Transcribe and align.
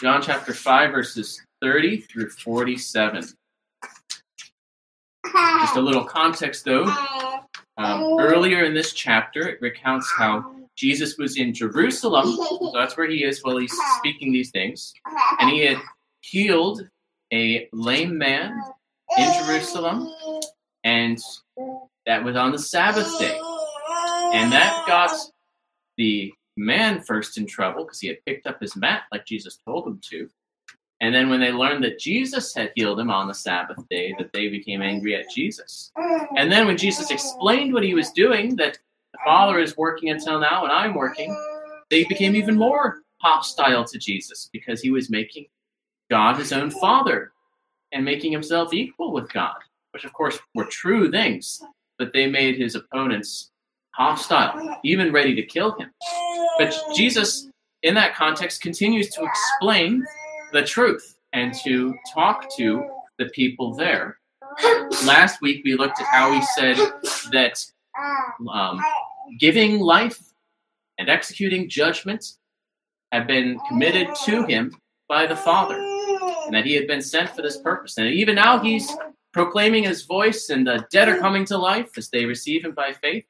John 0.00 0.22
chapter 0.22 0.54
5, 0.54 0.92
verses 0.92 1.42
30 1.60 2.00
through 2.02 2.30
47. 2.30 3.22
Just 3.22 3.36
a 5.76 5.80
little 5.80 6.04
context, 6.04 6.64
though. 6.64 6.84
Um, 7.76 8.16
earlier 8.18 8.64
in 8.64 8.72
this 8.72 8.94
chapter, 8.94 9.46
it 9.46 9.60
recounts 9.60 10.10
how 10.16 10.54
Jesus 10.74 11.18
was 11.18 11.36
in 11.36 11.52
Jerusalem, 11.52 12.34
so 12.34 12.72
that's 12.74 12.96
where 12.96 13.08
he 13.08 13.24
is 13.24 13.44
while 13.44 13.58
he's 13.58 13.76
speaking 13.98 14.32
these 14.32 14.50
things, 14.50 14.94
and 15.38 15.50
he 15.50 15.66
had 15.66 15.76
healed 16.22 16.88
a 17.30 17.68
lame 17.72 18.16
man 18.16 18.58
in 19.18 19.44
Jerusalem, 19.44 20.10
and 20.82 21.18
that 22.06 22.24
was 22.24 22.36
on 22.36 22.52
the 22.52 22.58
Sabbath 22.58 23.18
day. 23.18 23.38
And 24.32 24.50
that 24.52 24.84
got 24.86 25.10
the 25.98 26.32
man 26.60 27.00
first 27.00 27.38
in 27.38 27.46
trouble 27.46 27.84
because 27.84 28.00
he 28.00 28.08
had 28.08 28.24
picked 28.24 28.46
up 28.46 28.60
his 28.60 28.76
mat 28.76 29.02
like 29.10 29.26
Jesus 29.26 29.58
told 29.64 29.86
him 29.86 30.00
to. 30.10 30.28
And 31.00 31.14
then 31.14 31.30
when 31.30 31.40
they 31.40 31.50
learned 31.50 31.82
that 31.84 31.98
Jesus 31.98 32.54
had 32.54 32.72
healed 32.74 33.00
him 33.00 33.10
on 33.10 33.26
the 33.26 33.34
Sabbath 33.34 33.78
day, 33.88 34.14
that 34.18 34.32
they 34.34 34.48
became 34.48 34.82
angry 34.82 35.14
at 35.14 35.30
Jesus. 35.30 35.90
And 36.36 36.52
then 36.52 36.66
when 36.66 36.76
Jesus 36.76 37.10
explained 37.10 37.72
what 37.72 37.84
he 37.84 37.94
was 37.94 38.10
doing, 38.10 38.54
that 38.56 38.78
the 39.12 39.18
Father 39.24 39.58
is 39.58 39.78
working 39.78 40.10
until 40.10 40.38
now 40.38 40.64
and 40.64 40.72
I'm 40.72 40.94
working, 40.94 41.34
they 41.88 42.04
became 42.04 42.36
even 42.36 42.56
more 42.56 42.98
hostile 43.22 43.84
to 43.84 43.98
Jesus 43.98 44.50
because 44.52 44.82
he 44.82 44.90
was 44.90 45.10
making 45.10 45.46
God 46.10 46.36
his 46.36 46.52
own 46.52 46.70
Father 46.70 47.32
and 47.92 48.04
making 48.04 48.32
himself 48.32 48.74
equal 48.74 49.12
with 49.12 49.32
God, 49.32 49.56
which 49.92 50.04
of 50.04 50.12
course 50.12 50.38
were 50.54 50.66
true 50.66 51.10
things, 51.10 51.62
but 51.98 52.12
they 52.12 52.26
made 52.26 52.56
his 52.56 52.74
opponents 52.74 53.50
hostile, 54.00 54.78
even 54.82 55.12
ready 55.12 55.34
to 55.34 55.42
kill 55.42 55.72
him. 55.78 55.90
But 56.58 56.74
Jesus, 56.96 57.50
in 57.82 57.92
that 57.94 58.14
context, 58.14 58.62
continues 58.62 59.10
to 59.10 59.22
explain 59.22 60.02
the 60.52 60.62
truth 60.62 61.16
and 61.34 61.52
to 61.64 61.94
talk 62.14 62.46
to 62.56 62.88
the 63.18 63.26
people 63.26 63.74
there. 63.74 64.18
Last 65.04 65.42
week 65.42 65.60
we 65.64 65.74
looked 65.74 66.00
at 66.00 66.06
how 66.06 66.32
he 66.32 66.42
said 66.56 66.78
that 67.32 67.62
um, 68.50 68.80
giving 69.38 69.78
life 69.78 70.18
and 70.98 71.10
executing 71.10 71.68
judgment 71.68 72.24
had 73.12 73.26
been 73.26 73.60
committed 73.68 74.08
to 74.24 74.44
him 74.44 74.74
by 75.08 75.26
the 75.26 75.36
Father, 75.36 75.76
and 76.46 76.54
that 76.54 76.64
he 76.64 76.74
had 76.74 76.86
been 76.86 77.02
sent 77.02 77.28
for 77.30 77.42
this 77.42 77.58
purpose. 77.58 77.98
And 77.98 78.06
even 78.08 78.36
now 78.36 78.60
he's 78.60 78.90
proclaiming 79.32 79.84
his 79.84 80.02
voice, 80.04 80.50
and 80.50 80.66
the 80.66 80.86
dead 80.90 81.08
are 81.08 81.18
coming 81.18 81.44
to 81.46 81.58
life 81.58 81.90
as 81.96 82.08
they 82.10 82.24
receive 82.24 82.64
him 82.64 82.72
by 82.72 82.92
faith. 82.92 83.24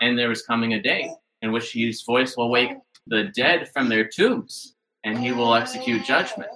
And 0.00 0.18
there 0.18 0.30
is 0.30 0.42
coming 0.42 0.74
a 0.74 0.82
day 0.82 1.10
in 1.42 1.52
which 1.52 1.72
his 1.72 2.02
voice 2.02 2.36
will 2.36 2.50
wake 2.50 2.72
the 3.06 3.24
dead 3.36 3.70
from 3.72 3.88
their 3.88 4.08
tombs, 4.08 4.74
and 5.04 5.18
he 5.18 5.32
will 5.32 5.54
execute 5.54 6.04
judgment, 6.04 6.52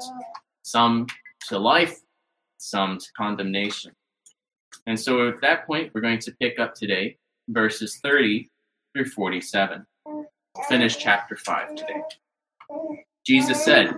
some 0.63 1.07
to 1.49 1.59
life, 1.59 2.01
some 2.59 2.99
to 2.99 3.07
condemnation. 3.17 3.93
And 4.87 4.99
so 4.99 5.29
at 5.29 5.41
that 5.41 5.67
point, 5.67 5.93
we're 5.93 6.01
going 6.01 6.21
to 6.21 6.33
pick 6.41 6.59
up 6.59 6.75
today 6.75 7.19
verses 7.49 7.99
30 8.03 8.49
through 8.95 9.07
47. 9.07 9.85
Finish 10.69 10.97
chapter 10.97 11.37
5 11.37 11.75
today. 11.75 12.01
Jesus 13.27 13.65
said, 13.65 13.95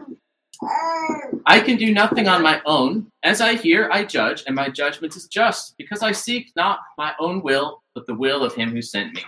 I 1.47 1.61
can 1.61 1.77
do 1.77 1.93
nothing 1.93 2.29
on 2.29 2.43
my 2.43 2.61
own. 2.67 3.11
As 3.23 3.41
I 3.41 3.55
hear, 3.55 3.89
I 3.93 4.05
judge, 4.05 4.45
and 4.47 4.57
my 4.57 4.69
judgment 4.69 5.15
is 5.17 5.27
just, 5.27 5.77
because 5.79 6.03
I 6.03 6.13
seek 6.13 6.51
not 6.57 6.81
my 6.97 7.15
own 7.21 7.43
will, 7.43 7.83
but 7.95 8.07
the 8.07 8.15
will 8.15 8.45
of 8.45 8.55
him 8.55 8.71
who 8.71 8.83
sent 8.83 9.15
me. 9.15 9.23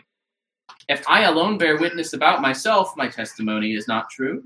If 0.88 1.08
I 1.08 1.22
alone 1.22 1.56
bear 1.56 1.78
witness 1.78 2.14
about 2.14 2.42
myself, 2.42 2.96
my 2.96 3.08
testimony 3.08 3.74
is 3.74 3.86
not 3.86 4.10
true. 4.10 4.42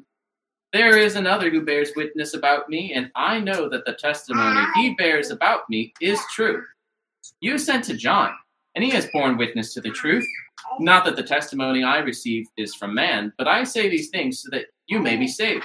There 0.75 0.99
is 0.99 1.17
another 1.17 1.51
who 1.51 1.63
bears 1.63 1.93
witness 1.97 2.35
about 2.35 2.69
me, 2.69 2.93
and 2.93 3.11
I 3.15 3.41
know 3.41 3.69
that 3.69 3.87
the 3.87 3.95
testimony 3.95 4.61
he 4.75 4.95
bears 4.95 5.31
about 5.31 5.71
me 5.71 5.95
is 6.01 6.21
true. 6.33 6.65
You 7.41 7.59
sent 7.59 7.85
to 7.85 7.97
John, 7.97 8.33
and 8.75 8.85
he 8.85 8.91
has 8.91 9.09
borne 9.13 9.39
witness 9.39 9.73
to 9.75 9.81
the 9.81 9.91
truth. 9.91 10.27
Not 10.81 11.05
that 11.05 11.17
the 11.17 11.23
testimony 11.23 11.85
I 11.85 11.99
receive 11.99 12.47
is 12.57 12.75
from 12.75 12.95
man, 12.95 13.33
but 13.39 13.49
I 13.49 13.65
say 13.65 13.89
these 13.89 14.11
things 14.11 14.43
so 14.43 14.49
that 14.51 14.67
you 14.87 14.99
may 14.99 15.17
be 15.17 15.29
saved. 15.29 15.65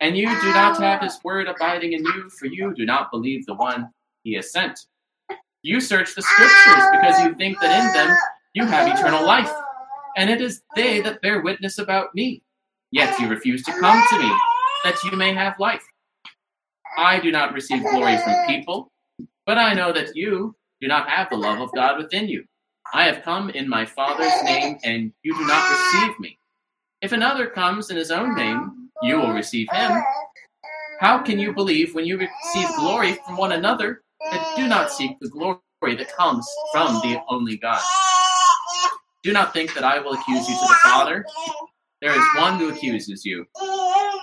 and 0.00 0.16
you 0.16 0.26
do 0.26 0.48
not 0.52 0.76
ah. 0.76 0.80
have 0.80 1.02
his 1.02 1.18
word 1.24 1.48
abiding 1.48 1.92
in 1.92 2.04
you, 2.04 2.30
for 2.30 2.46
you 2.46 2.74
do 2.74 2.84
not 2.84 3.10
believe 3.10 3.46
the 3.46 3.54
one 3.54 3.90
he 4.24 4.34
has 4.34 4.52
sent. 4.52 4.78
You 5.62 5.80
search 5.80 6.14
the 6.14 6.22
scriptures 6.22 6.54
ah. 6.66 6.90
because 6.92 7.20
you 7.20 7.34
think 7.34 7.60
that 7.60 7.84
in 7.84 7.92
them 7.92 8.16
you 8.54 8.64
have 8.66 8.86
eternal 8.88 9.24
life 9.24 9.52
and 10.18 10.28
it 10.28 10.40
is 10.40 10.62
they 10.74 11.00
that 11.00 11.22
bear 11.22 11.40
witness 11.42 11.78
about 11.78 12.14
me. 12.14 12.42
Yet 12.90 13.18
you 13.20 13.28
refuse 13.28 13.62
to 13.64 13.72
come 13.72 14.02
to 14.10 14.18
me, 14.18 14.32
that 14.82 14.96
you 15.04 15.16
may 15.16 15.32
have 15.32 15.60
life. 15.60 15.84
I 16.96 17.20
do 17.20 17.30
not 17.30 17.52
receive 17.52 17.82
glory 17.82 18.18
from 18.18 18.34
people, 18.46 18.90
but 19.46 19.58
I 19.58 19.74
know 19.74 19.92
that 19.92 20.16
you 20.16 20.56
do 20.80 20.88
not 20.88 21.08
have 21.08 21.30
the 21.30 21.36
love 21.36 21.60
of 21.60 21.72
God 21.72 21.98
within 21.98 22.28
you. 22.28 22.44
I 22.92 23.04
have 23.04 23.22
come 23.22 23.50
in 23.50 23.68
my 23.68 23.84
Father's 23.84 24.42
name, 24.42 24.78
and 24.84 25.12
you 25.22 25.36
do 25.36 25.46
not 25.46 25.70
receive 25.70 26.18
me. 26.18 26.38
If 27.00 27.12
another 27.12 27.46
comes 27.46 27.90
in 27.90 27.96
his 27.96 28.10
own 28.10 28.34
name, 28.34 28.77
you 29.02 29.16
will 29.16 29.32
receive 29.32 29.68
him. 29.70 30.02
How 31.00 31.18
can 31.18 31.38
you 31.38 31.52
believe 31.52 31.94
when 31.94 32.04
you 32.04 32.18
receive 32.18 32.68
glory 32.76 33.14
from 33.24 33.36
one 33.36 33.52
another 33.52 34.02
that 34.32 34.54
do 34.56 34.66
not 34.66 34.90
seek 34.90 35.18
the 35.20 35.28
glory 35.28 35.60
that 35.82 36.14
comes 36.16 36.48
from 36.72 36.94
the 37.02 37.20
only 37.28 37.56
God? 37.56 37.82
Do 39.22 39.32
not 39.32 39.52
think 39.52 39.74
that 39.74 39.84
I 39.84 39.98
will 40.00 40.14
accuse 40.14 40.48
you 40.48 40.54
to 40.54 40.66
the 40.68 40.78
Father. 40.82 41.24
There 42.00 42.12
is 42.12 42.24
one 42.36 42.58
who 42.58 42.70
accuses 42.70 43.24
you 43.24 43.46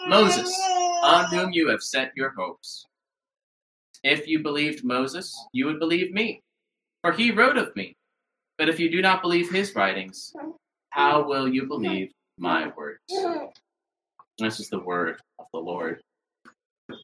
Moses, 0.07 0.53
on 1.03 1.25
whom 1.25 1.51
you 1.51 1.69
have 1.69 1.81
set 1.81 2.11
your 2.15 2.33
hopes. 2.37 2.85
If 4.03 4.27
you 4.27 4.39
believed 4.43 4.83
Moses, 4.83 5.35
you 5.51 5.65
would 5.65 5.79
believe 5.79 6.13
me, 6.13 6.41
for 7.01 7.11
he 7.11 7.31
wrote 7.31 7.57
of 7.57 7.75
me. 7.75 7.95
But 8.57 8.69
if 8.69 8.79
you 8.79 8.89
do 8.89 9.01
not 9.01 9.21
believe 9.21 9.51
his 9.51 9.75
writings, 9.75 10.33
how 10.91 11.27
will 11.27 11.47
you 11.47 11.65
believe 11.65 12.11
my 12.37 12.71
words? 12.77 13.01
This 14.37 14.59
is 14.59 14.69
the 14.69 14.79
word 14.79 15.21
of 15.39 15.45
the 15.53 15.59
Lord. 15.59 16.01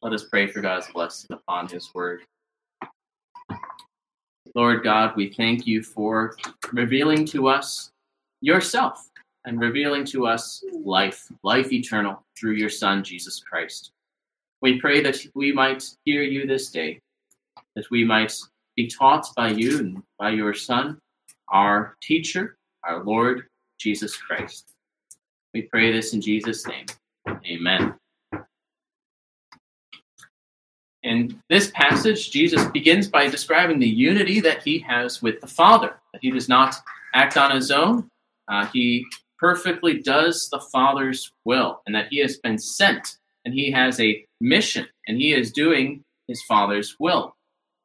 Let 0.02 0.12
us 0.12 0.24
pray 0.24 0.48
for 0.48 0.60
God's 0.60 0.86
blessing 0.92 1.34
upon 1.34 1.66
his 1.66 1.88
word. 1.94 2.20
Lord 4.54 4.84
God, 4.84 5.16
we 5.16 5.32
thank 5.32 5.66
you 5.66 5.82
for 5.82 6.36
revealing 6.72 7.24
to 7.26 7.48
us 7.48 7.90
yourself 8.42 9.08
and 9.46 9.58
revealing 9.58 10.04
to 10.06 10.26
us 10.26 10.62
life, 10.84 11.26
life 11.42 11.72
eternal 11.72 12.22
through 12.38 12.52
your 12.52 12.68
Son, 12.68 13.02
Jesus 13.02 13.40
Christ. 13.40 13.92
We 14.60 14.78
pray 14.78 15.00
that 15.00 15.18
we 15.34 15.52
might 15.52 15.88
hear 16.04 16.22
you 16.22 16.46
this 16.46 16.70
day, 16.70 17.00
that 17.76 17.90
we 17.90 18.04
might 18.04 18.36
be 18.76 18.88
taught 18.88 19.26
by 19.34 19.48
you 19.48 19.78
and 19.78 20.02
by 20.18 20.30
your 20.30 20.52
Son, 20.52 20.98
our 21.48 21.96
teacher, 22.02 22.56
our 22.84 23.02
Lord, 23.02 23.46
Jesus 23.78 24.18
Christ. 24.18 24.68
We 25.54 25.62
pray 25.62 25.90
this 25.92 26.12
in 26.12 26.20
Jesus' 26.20 26.66
name. 26.66 26.86
Amen. 27.28 27.94
In 31.02 31.42
this 31.48 31.70
passage, 31.72 32.30
Jesus 32.30 32.64
begins 32.66 33.08
by 33.08 33.28
describing 33.28 33.80
the 33.80 33.88
unity 33.88 34.40
that 34.40 34.62
he 34.62 34.78
has 34.80 35.20
with 35.20 35.40
the 35.40 35.48
Father, 35.48 35.94
that 36.12 36.22
he 36.22 36.30
does 36.30 36.48
not 36.48 36.76
act 37.14 37.36
on 37.36 37.54
his 37.54 37.70
own, 37.72 38.08
uh, 38.48 38.66
he 38.66 39.04
perfectly 39.38 40.00
does 40.00 40.48
the 40.50 40.60
Father's 40.60 41.32
will, 41.44 41.82
and 41.86 41.94
that 41.94 42.06
he 42.10 42.18
has 42.18 42.38
been 42.38 42.58
sent, 42.58 43.16
and 43.44 43.52
he 43.52 43.70
has 43.72 43.98
a 43.98 44.24
mission, 44.40 44.86
and 45.08 45.18
he 45.18 45.32
is 45.32 45.50
doing 45.50 46.04
his 46.28 46.40
Father's 46.42 46.96
will. 47.00 47.34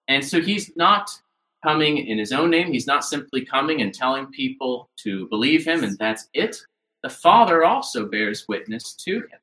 And 0.07 0.23
so 0.23 0.39
he's 0.39 0.71
not 0.75 1.09
coming 1.63 1.97
in 1.97 2.19
his 2.19 2.31
own 2.31 2.51
name. 2.51 2.71
He's 2.71 2.85
not 2.85 3.03
simply 3.03 3.43
coming 3.43 3.81
and 3.81 3.93
telling 3.93 4.27
people 4.27 4.89
to 4.97 5.27
believe 5.29 5.65
him, 5.65 5.83
and 5.83 5.97
that's 5.97 6.29
it. 6.33 6.55
The 7.03 7.09
Father 7.09 7.63
also 7.63 8.05
bears 8.05 8.45
witness 8.47 8.93
to 9.05 9.17
him. 9.17 9.39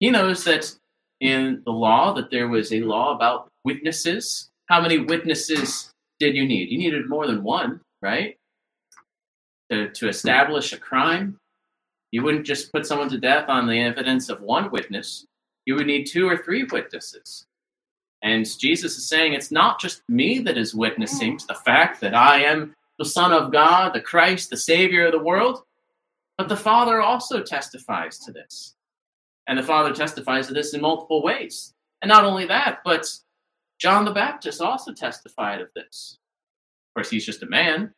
He 0.00 0.10
knows 0.10 0.44
that 0.44 0.72
in 1.20 1.62
the 1.64 1.72
law 1.72 2.12
that 2.14 2.30
there 2.30 2.48
was 2.48 2.72
a 2.72 2.80
law 2.80 3.14
about 3.14 3.48
witnesses. 3.64 4.50
How 4.66 4.80
many 4.80 4.98
witnesses 4.98 5.90
did 6.18 6.36
you 6.36 6.46
need? 6.46 6.70
You 6.70 6.78
needed 6.78 7.08
more 7.08 7.26
than 7.26 7.42
one, 7.42 7.80
right? 8.02 8.36
to, 9.70 9.90
to 9.90 10.08
establish 10.08 10.72
a 10.72 10.78
crime. 10.78 11.38
You 12.10 12.22
wouldn't 12.22 12.46
just 12.46 12.72
put 12.72 12.86
someone 12.86 13.08
to 13.10 13.18
death 13.18 13.48
on 13.48 13.66
the 13.66 13.80
evidence 13.80 14.28
of 14.28 14.40
one 14.40 14.70
witness. 14.70 15.26
you 15.66 15.74
would 15.74 15.86
need 15.86 16.04
two 16.04 16.28
or 16.28 16.36
three 16.36 16.64
witnesses. 16.64 17.46
And 18.22 18.46
Jesus 18.58 18.96
is 18.96 19.08
saying 19.08 19.32
it's 19.32 19.50
not 19.50 19.80
just 19.80 20.02
me 20.08 20.38
that 20.40 20.58
is 20.58 20.74
witnessing 20.74 21.38
to 21.38 21.46
the 21.46 21.54
fact 21.54 22.00
that 22.00 22.14
I 22.14 22.42
am 22.42 22.74
the 22.98 23.04
Son 23.04 23.32
of 23.32 23.50
God, 23.50 23.94
the 23.94 24.00
Christ, 24.00 24.50
the 24.50 24.56
Savior 24.56 25.06
of 25.06 25.12
the 25.12 25.18
world, 25.18 25.62
but 26.38 26.48
the 26.48 26.56
Father 26.56 27.00
also 27.00 27.42
testifies 27.42 28.18
to 28.20 28.32
this. 28.32 28.74
And 29.46 29.58
the 29.58 29.62
Father 29.62 29.92
testifies 29.92 30.46
to 30.48 30.54
this 30.54 30.74
in 30.74 30.80
multiple 30.80 31.22
ways. 31.22 31.74
And 32.02 32.08
not 32.08 32.24
only 32.24 32.46
that, 32.46 32.80
but 32.84 33.06
John 33.78 34.04
the 34.04 34.12
Baptist 34.12 34.60
also 34.60 34.92
testified 34.92 35.60
of 35.60 35.68
this. 35.74 36.18
Of 36.90 36.98
course, 36.98 37.10
he's 37.10 37.26
just 37.26 37.42
a 37.42 37.46
man. 37.46 37.92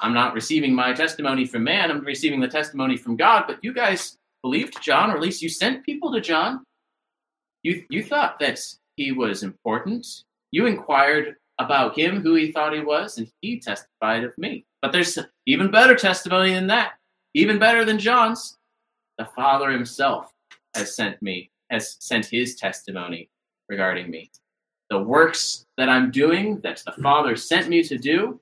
I'm 0.00 0.14
not 0.14 0.34
receiving 0.34 0.74
my 0.74 0.92
testimony 0.92 1.44
from 1.44 1.64
man, 1.64 1.90
I'm 1.90 2.04
receiving 2.04 2.40
the 2.40 2.48
testimony 2.48 2.96
from 2.96 3.16
God. 3.16 3.44
But 3.46 3.58
you 3.62 3.72
guys 3.72 4.16
believed 4.42 4.80
John, 4.82 5.10
or 5.10 5.16
at 5.16 5.22
least 5.22 5.42
you 5.42 5.48
sent 5.48 5.84
people 5.84 6.12
to 6.12 6.20
John. 6.20 6.62
You, 7.62 7.84
you 7.90 8.04
thought 8.04 8.38
that 8.38 8.60
he 8.96 9.12
was 9.12 9.42
important. 9.42 10.06
You 10.52 10.66
inquired 10.66 11.36
about 11.58 11.98
him, 11.98 12.20
who 12.20 12.34
he 12.34 12.52
thought 12.52 12.72
he 12.72 12.80
was, 12.80 13.18
and 13.18 13.30
he 13.40 13.58
testified 13.58 14.22
of 14.22 14.36
me. 14.38 14.64
But 14.80 14.92
there's 14.92 15.18
even 15.46 15.70
better 15.70 15.96
testimony 15.96 16.54
than 16.54 16.68
that, 16.68 16.92
even 17.34 17.58
better 17.58 17.84
than 17.84 17.98
John's. 17.98 18.56
The 19.18 19.26
Father 19.36 19.70
himself 19.70 20.32
has 20.74 20.94
sent 20.94 21.20
me, 21.20 21.50
has 21.70 21.96
sent 22.00 22.26
his 22.26 22.54
testimony 22.54 23.28
regarding 23.68 24.10
me. 24.10 24.30
The 24.90 25.02
works 25.02 25.66
that 25.76 25.88
I'm 25.88 26.10
doing, 26.10 26.60
that 26.60 26.82
the 26.86 27.02
Father 27.02 27.36
sent 27.36 27.68
me 27.68 27.82
to 27.82 27.98
do, 27.98 28.40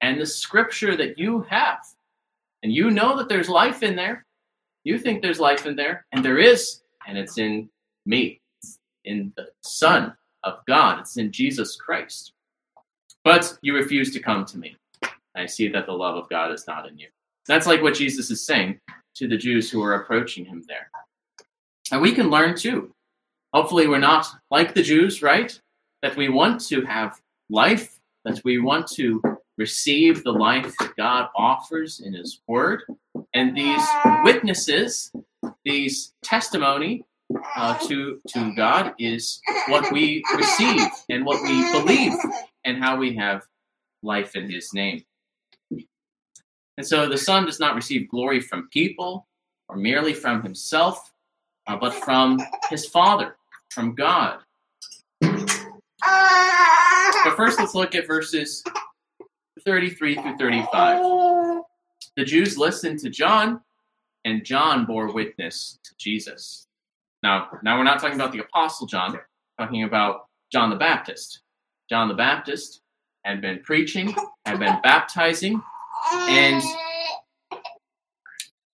and 0.00 0.20
the 0.20 0.26
scripture 0.26 0.96
that 0.96 1.18
you 1.18 1.42
have. 1.48 1.78
And 2.62 2.72
you 2.72 2.90
know 2.90 3.16
that 3.16 3.28
there's 3.28 3.48
life 3.48 3.82
in 3.82 3.96
there. 3.96 4.26
You 4.84 4.98
think 4.98 5.22
there's 5.22 5.40
life 5.40 5.66
in 5.66 5.76
there, 5.76 6.06
and 6.12 6.24
there 6.24 6.38
is, 6.38 6.80
and 7.06 7.16
it's 7.16 7.38
in 7.38 7.68
me, 8.04 8.40
it's 8.60 8.78
in 9.04 9.32
the 9.36 9.48
Son 9.62 10.14
of 10.44 10.58
God, 10.66 11.00
it's 11.00 11.16
in 11.16 11.32
Jesus 11.32 11.76
Christ. 11.76 12.32
But 13.24 13.58
you 13.62 13.74
refuse 13.74 14.12
to 14.12 14.20
come 14.20 14.44
to 14.44 14.58
me. 14.58 14.76
I 15.34 15.46
see 15.46 15.68
that 15.68 15.86
the 15.86 15.92
love 15.92 16.16
of 16.16 16.28
God 16.28 16.52
is 16.52 16.66
not 16.66 16.86
in 16.88 16.98
you. 16.98 17.08
That's 17.48 17.66
like 17.66 17.82
what 17.82 17.94
Jesus 17.94 18.30
is 18.30 18.44
saying 18.44 18.80
to 19.16 19.28
the 19.28 19.36
Jews 19.36 19.70
who 19.70 19.82
are 19.82 19.94
approaching 19.94 20.44
him 20.44 20.64
there. 20.68 20.90
And 21.92 22.00
we 22.00 22.12
can 22.12 22.30
learn 22.30 22.56
too. 22.56 22.92
Hopefully, 23.52 23.86
we're 23.86 23.98
not 23.98 24.26
like 24.50 24.74
the 24.74 24.82
Jews, 24.82 25.22
right? 25.22 25.58
That 26.02 26.16
we 26.16 26.28
want 26.28 26.60
to 26.66 26.82
have 26.82 27.20
life, 27.48 27.98
that 28.24 28.42
we 28.44 28.58
want 28.58 28.86
to 28.88 29.22
receive 29.56 30.24
the 30.24 30.32
life 30.32 30.74
that 30.78 30.96
God 30.96 31.28
offers 31.36 32.00
in 32.00 32.12
His 32.12 32.40
Word. 32.46 32.82
And 33.32 33.56
these 33.56 33.82
witnesses, 34.24 35.12
these 35.64 36.12
testimony 36.22 37.04
uh, 37.56 37.78
to, 37.86 38.20
to 38.28 38.54
God 38.54 38.94
is 38.98 39.40
what 39.68 39.90
we 39.92 40.22
receive 40.36 40.82
and 41.08 41.24
what 41.24 41.42
we 41.42 41.62
believe 41.72 42.12
and 42.64 42.82
how 42.82 42.96
we 42.96 43.14
have 43.16 43.42
life 44.02 44.36
in 44.36 44.50
His 44.50 44.72
name. 44.74 45.04
And 46.78 46.86
so 46.86 47.08
the 47.08 47.18
Son 47.18 47.46
does 47.46 47.58
not 47.58 47.74
receive 47.74 48.08
glory 48.08 48.40
from 48.40 48.68
people 48.68 49.26
or 49.68 49.76
merely 49.76 50.12
from 50.12 50.42
Himself, 50.42 51.12
uh, 51.66 51.76
but 51.76 51.94
from 51.94 52.38
His 52.70 52.86
Father, 52.86 53.36
from 53.70 53.94
God. 53.94 54.38
But 57.26 57.36
first, 57.36 57.58
let's 57.58 57.74
look 57.74 57.94
at 57.94 58.06
verses 58.06 58.62
33 59.64 60.14
through 60.16 60.36
35. 60.36 61.62
The 62.16 62.24
Jews 62.24 62.56
listened 62.56 63.00
to 63.00 63.10
John, 63.10 63.60
and 64.24 64.44
John 64.44 64.86
bore 64.86 65.12
witness 65.12 65.78
to 65.82 65.94
Jesus. 65.98 66.66
Now, 67.22 67.48
now 67.62 67.76
we're 67.76 67.84
not 67.84 68.00
talking 68.00 68.14
about 68.14 68.32
the 68.32 68.40
Apostle 68.40 68.86
John, 68.86 69.18
talking 69.58 69.82
about 69.82 70.26
John 70.52 70.70
the 70.70 70.76
Baptist. 70.76 71.40
John 71.90 72.08
the 72.08 72.14
Baptist 72.14 72.82
had 73.24 73.40
been 73.40 73.60
preaching, 73.64 74.14
had 74.44 74.60
been 74.60 74.78
baptizing, 74.82 75.60
and 76.12 76.62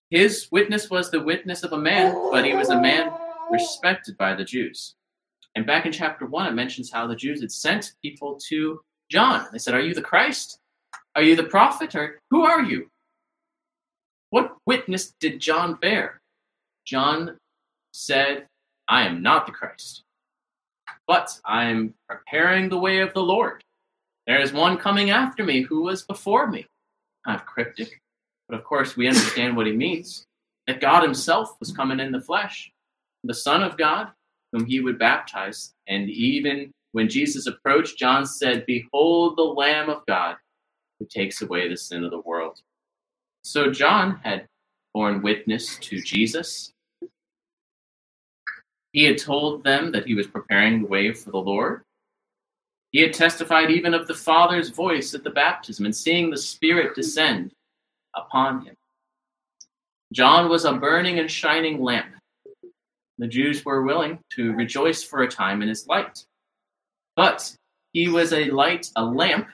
his 0.09 0.47
witness 0.51 0.89
was 0.89 1.09
the 1.09 1.21
witness 1.21 1.63
of 1.63 1.73
a 1.73 1.77
man, 1.77 2.13
but 2.31 2.45
he 2.45 2.53
was 2.53 2.69
a 2.69 2.79
man 2.79 3.11
respected 3.49 4.17
by 4.17 4.35
the 4.35 4.43
Jews. 4.43 4.95
And 5.55 5.65
back 5.65 5.85
in 5.85 5.91
chapter 5.91 6.25
1, 6.25 6.47
it 6.47 6.51
mentions 6.51 6.91
how 6.91 7.07
the 7.07 7.15
Jews 7.15 7.41
had 7.41 7.51
sent 7.51 7.93
people 8.01 8.39
to 8.49 8.79
John. 9.09 9.47
They 9.51 9.57
said, 9.57 9.73
Are 9.73 9.81
you 9.81 9.93
the 9.93 10.01
Christ? 10.01 10.59
Are 11.15 11.21
you 11.21 11.35
the 11.35 11.43
prophet? 11.43 11.95
Or 11.95 12.19
who 12.29 12.43
are 12.43 12.63
you? 12.63 12.89
What 14.31 14.55
witness 14.65 15.13
did 15.19 15.39
John 15.39 15.75
bear? 15.75 16.21
John 16.85 17.37
said, 17.91 18.47
I 18.87 19.05
am 19.05 19.21
not 19.21 19.45
the 19.45 19.51
Christ, 19.51 20.03
but 21.07 21.39
I 21.45 21.65
am 21.65 21.93
preparing 22.09 22.67
the 22.67 22.79
way 22.79 22.99
of 22.99 23.13
the 23.13 23.21
Lord. 23.21 23.63
There 24.25 24.41
is 24.41 24.53
one 24.53 24.77
coming 24.77 25.11
after 25.11 25.43
me 25.43 25.61
who 25.61 25.83
was 25.83 26.03
before 26.03 26.47
me. 26.47 26.65
Kind 27.25 27.39
of 27.39 27.45
cryptic, 27.45 28.01
but 28.49 28.57
of 28.57 28.65
course 28.65 28.97
we 28.97 29.07
understand 29.07 29.55
what 29.55 29.65
he 29.65 29.73
means 29.73 30.25
that 30.67 30.81
God 30.81 31.03
himself 31.03 31.57
was 31.59 31.71
coming 31.71 31.99
in 31.99 32.11
the 32.11 32.21
flesh, 32.21 32.71
the 33.23 33.33
Son 33.33 33.63
of 33.63 33.77
God, 33.77 34.09
whom 34.51 34.65
he 34.65 34.79
would 34.79 34.99
baptize. 34.99 35.73
And 35.87 36.09
even 36.09 36.71
when 36.91 37.09
Jesus 37.09 37.47
approached, 37.47 37.97
John 37.97 38.25
said, 38.25 38.65
Behold 38.65 39.37
the 39.37 39.43
Lamb 39.43 39.89
of 39.89 40.05
God 40.05 40.37
who 40.99 41.05
takes 41.05 41.41
away 41.41 41.67
the 41.67 41.77
sin 41.77 42.03
of 42.03 42.11
the 42.11 42.19
world. 42.19 42.61
So 43.43 43.71
John 43.71 44.19
had 44.23 44.47
borne 44.93 45.21
witness 45.21 45.77
to 45.79 46.01
Jesus. 46.01 46.71
He 48.91 49.03
had 49.05 49.17
told 49.17 49.63
them 49.63 49.91
that 49.91 50.05
he 50.05 50.13
was 50.13 50.27
preparing 50.27 50.83
the 50.83 50.87
way 50.87 51.13
for 51.13 51.31
the 51.31 51.37
Lord. 51.37 51.81
He 52.93 53.01
had 53.01 53.13
testified 53.13 53.69
even 53.69 53.93
of 53.93 54.07
the 54.07 54.13
Father's 54.13 54.69
voice 54.69 55.13
at 55.13 55.25
the 55.25 55.29
baptism 55.29 55.83
and 55.83 55.95
seeing 55.95 56.29
the 56.29 56.37
Spirit 56.37 56.95
descend 56.95 57.51
upon 58.15 58.65
him. 58.65 58.75
John 60.13 60.47
was 60.49 60.63
a 60.63 60.73
burning 60.73 61.19
and 61.19 61.29
shining 61.29 61.81
lamp. 61.81 62.15
The 63.17 63.27
Jews 63.27 63.65
were 63.65 63.83
willing 63.83 64.19
to 64.35 64.53
rejoice 64.53 65.03
for 65.03 65.23
a 65.23 65.27
time 65.27 65.61
in 65.61 65.67
his 65.67 65.85
light. 65.87 66.23
But 67.17 67.53
he 67.91 68.07
was 68.07 68.31
a 68.31 68.45
light, 68.45 68.89
a 68.95 69.03
lamp 69.03 69.49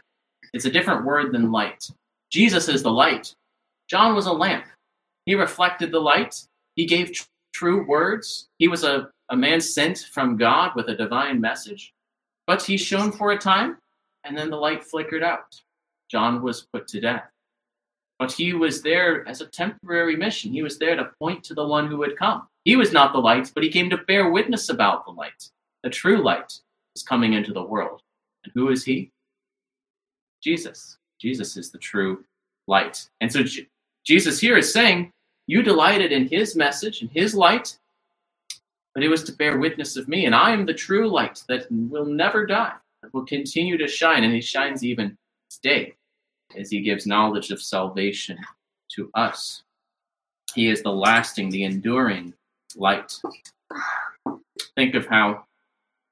it's 0.53 0.65
a 0.65 0.71
different 0.71 1.05
word 1.05 1.31
than 1.31 1.51
light. 1.51 1.89
Jesus 2.31 2.67
is 2.67 2.83
the 2.83 2.91
light. 2.91 3.33
John 3.89 4.15
was 4.15 4.25
a 4.25 4.33
lamp. 4.33 4.65
He 5.25 5.35
reflected 5.35 5.91
the 5.91 5.99
light. 5.99 6.43
He 6.75 6.85
gave 6.85 7.11
tr- 7.11 7.25
true 7.53 7.85
words. 7.87 8.47
He 8.57 8.67
was 8.67 8.83
a, 8.83 9.09
a 9.29 9.35
man 9.35 9.61
sent 9.61 10.09
from 10.11 10.37
God 10.37 10.71
with 10.75 10.87
a 10.89 10.95
divine 10.95 11.39
message. 11.39 11.93
But 12.49 12.63
he 12.63 12.77
shone 12.77 13.11
for 13.11 13.29
a 13.29 13.37
time, 13.37 13.77
and 14.23 14.35
then 14.35 14.49
the 14.49 14.57
light 14.57 14.83
flickered 14.83 15.21
out. 15.21 15.61
John 16.09 16.41
was 16.41 16.65
put 16.73 16.87
to 16.87 16.99
death. 16.99 17.29
But 18.17 18.31
he 18.31 18.53
was 18.53 18.81
there 18.81 19.23
as 19.29 19.41
a 19.41 19.45
temporary 19.45 20.15
mission. 20.15 20.51
He 20.51 20.63
was 20.63 20.79
there 20.79 20.95
to 20.95 21.11
point 21.19 21.43
to 21.43 21.53
the 21.53 21.67
one 21.67 21.85
who 21.85 21.97
would 21.97 22.17
come. 22.17 22.47
He 22.65 22.75
was 22.75 22.91
not 22.91 23.13
the 23.13 23.19
light, 23.19 23.51
but 23.53 23.61
he 23.61 23.69
came 23.69 23.87
to 23.91 23.97
bear 23.97 24.31
witness 24.31 24.69
about 24.69 25.05
the 25.05 25.11
light. 25.11 25.51
The 25.83 25.91
true 25.91 26.23
light 26.23 26.51
is 26.95 27.03
coming 27.03 27.33
into 27.33 27.53
the 27.53 27.61
world. 27.61 28.01
And 28.43 28.51
who 28.55 28.69
is 28.69 28.83
he? 28.83 29.11
Jesus. 30.41 30.97
Jesus 31.21 31.55
is 31.55 31.69
the 31.69 31.77
true 31.77 32.25
light. 32.65 33.07
And 33.21 33.31
so 33.31 33.43
J- 33.43 33.67
Jesus 34.03 34.39
here 34.39 34.57
is 34.57 34.73
saying, 34.73 35.11
You 35.45 35.61
delighted 35.61 36.11
in 36.11 36.27
his 36.27 36.55
message 36.55 37.01
and 37.01 37.11
his 37.11 37.35
light, 37.35 37.77
but 38.93 39.03
it 39.03 39.09
was 39.09 39.23
to 39.23 39.33
bear 39.33 39.57
witness 39.57 39.95
of 39.97 40.07
me. 40.07 40.25
And 40.25 40.35
I 40.35 40.51
am 40.51 40.65
the 40.65 40.73
true 40.73 41.09
light 41.09 41.43
that 41.47 41.67
will 41.71 42.05
never 42.05 42.45
die, 42.45 42.73
that 43.01 43.13
will 43.13 43.25
continue 43.25 43.77
to 43.77 43.87
shine. 43.87 44.23
And 44.23 44.33
he 44.33 44.41
shines 44.41 44.83
even 44.83 45.17
today 45.49 45.95
as 46.57 46.69
he 46.69 46.81
gives 46.81 47.05
knowledge 47.05 47.51
of 47.51 47.61
salvation 47.61 48.37
to 48.95 49.09
us. 49.13 49.63
He 50.55 50.69
is 50.69 50.81
the 50.81 50.91
lasting, 50.91 51.49
the 51.49 51.63
enduring 51.63 52.33
light. 52.75 53.19
Think 54.75 54.95
of 54.95 55.05
how 55.05 55.29
you 55.29 55.43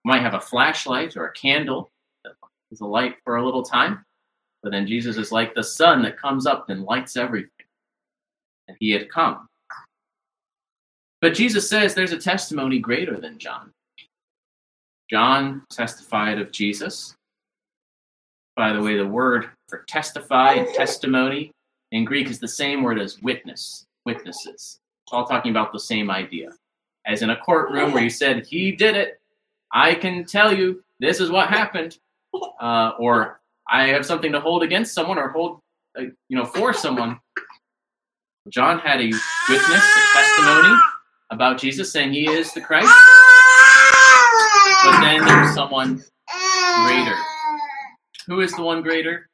might 0.05 0.21
have 0.21 0.35
a 0.35 0.39
flashlight 0.39 1.17
or 1.17 1.25
a 1.25 1.33
candle 1.33 1.89
that 2.23 2.33
is 2.71 2.81
a 2.81 2.85
light 2.85 3.15
for 3.23 3.37
a 3.37 3.45
little 3.45 3.63
time, 3.63 4.05
but 4.61 4.71
then 4.71 4.85
Jesus 4.85 5.17
is 5.17 5.31
like 5.31 5.55
the 5.55 5.63
sun 5.63 6.03
that 6.03 6.19
comes 6.19 6.45
up 6.45 6.69
and 6.69 6.83
lights 6.83 7.17
everything. 7.17 7.49
And 8.67 8.77
he 8.79 8.91
had 8.91 9.09
come. 9.09 9.47
But 11.21 11.33
Jesus 11.33 11.69
says 11.69 11.95
there's 11.95 12.11
a 12.11 12.17
testimony 12.17 12.79
greater 12.79 13.19
than 13.19 13.39
John. 13.39 13.71
John 15.09 15.63
testified 15.71 16.39
of 16.39 16.51
Jesus. 16.51 17.15
By 18.55 18.73
the 18.73 18.81
way, 18.81 18.97
the 18.97 19.07
word 19.07 19.49
for 19.67 19.83
testify 19.87 20.53
and 20.53 20.73
testimony 20.73 21.51
in 21.91 22.05
Greek 22.05 22.29
is 22.29 22.39
the 22.39 22.47
same 22.47 22.83
word 22.83 22.99
as 22.99 23.21
witness, 23.21 23.85
witnesses. 24.05 24.79
It's 25.05 25.13
all 25.13 25.25
talking 25.25 25.51
about 25.51 25.71
the 25.71 25.79
same 25.79 26.11
idea. 26.11 26.49
As 27.05 27.21
in 27.21 27.29
a 27.29 27.37
courtroom 27.37 27.93
where 27.93 28.03
you 28.03 28.09
said, 28.09 28.45
He 28.45 28.71
did 28.71 28.95
it, 28.95 29.19
I 29.71 29.95
can 29.95 30.25
tell 30.25 30.53
you 30.53 30.83
this 30.99 31.19
is 31.19 31.31
what 31.31 31.49
happened. 31.49 31.97
Uh, 32.59 32.91
or 32.99 33.39
I 33.69 33.87
have 33.87 34.05
something 34.05 34.31
to 34.33 34.39
hold 34.39 34.61
against 34.63 34.93
someone 34.93 35.17
or 35.17 35.29
hold, 35.29 35.59
uh, 35.97 36.03
you 36.27 36.37
know, 36.37 36.45
for 36.45 36.73
someone. 36.73 37.19
John 38.49 38.79
had 38.79 38.99
a 38.99 39.05
witness, 39.05 39.83
a 39.95 40.13
testimony 40.13 40.77
about 41.29 41.59
Jesus 41.59 41.91
saying 41.91 42.13
he 42.13 42.29
is 42.29 42.53
the 42.53 42.61
Christ. 42.61 42.87
But 42.87 42.93
ah! 44.93 44.99
then 45.01 45.25
there's 45.25 45.53
someone 45.53 46.03
greater. 46.85 47.15
Who 48.27 48.41
is 48.41 48.53
the 48.53 48.61
one 48.61 48.81
greater? 48.81 49.29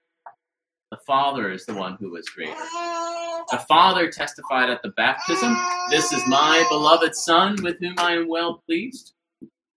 The 0.92 0.98
Father 1.06 1.52
is 1.52 1.66
the 1.66 1.74
one 1.74 1.98
who 2.00 2.16
is 2.16 2.30
greater. 2.30 2.54
The 2.54 3.64
Father 3.68 4.12
testified 4.12 4.70
at 4.70 4.82
the 4.84 4.90
baptism, 4.90 5.56
This 5.90 6.12
is 6.12 6.22
my 6.28 6.66
beloved 6.70 7.16
Son 7.16 7.56
with 7.62 7.80
whom 7.80 7.96
I 7.98 8.14
am 8.14 8.28
well 8.28 8.62
pleased. 8.68 9.14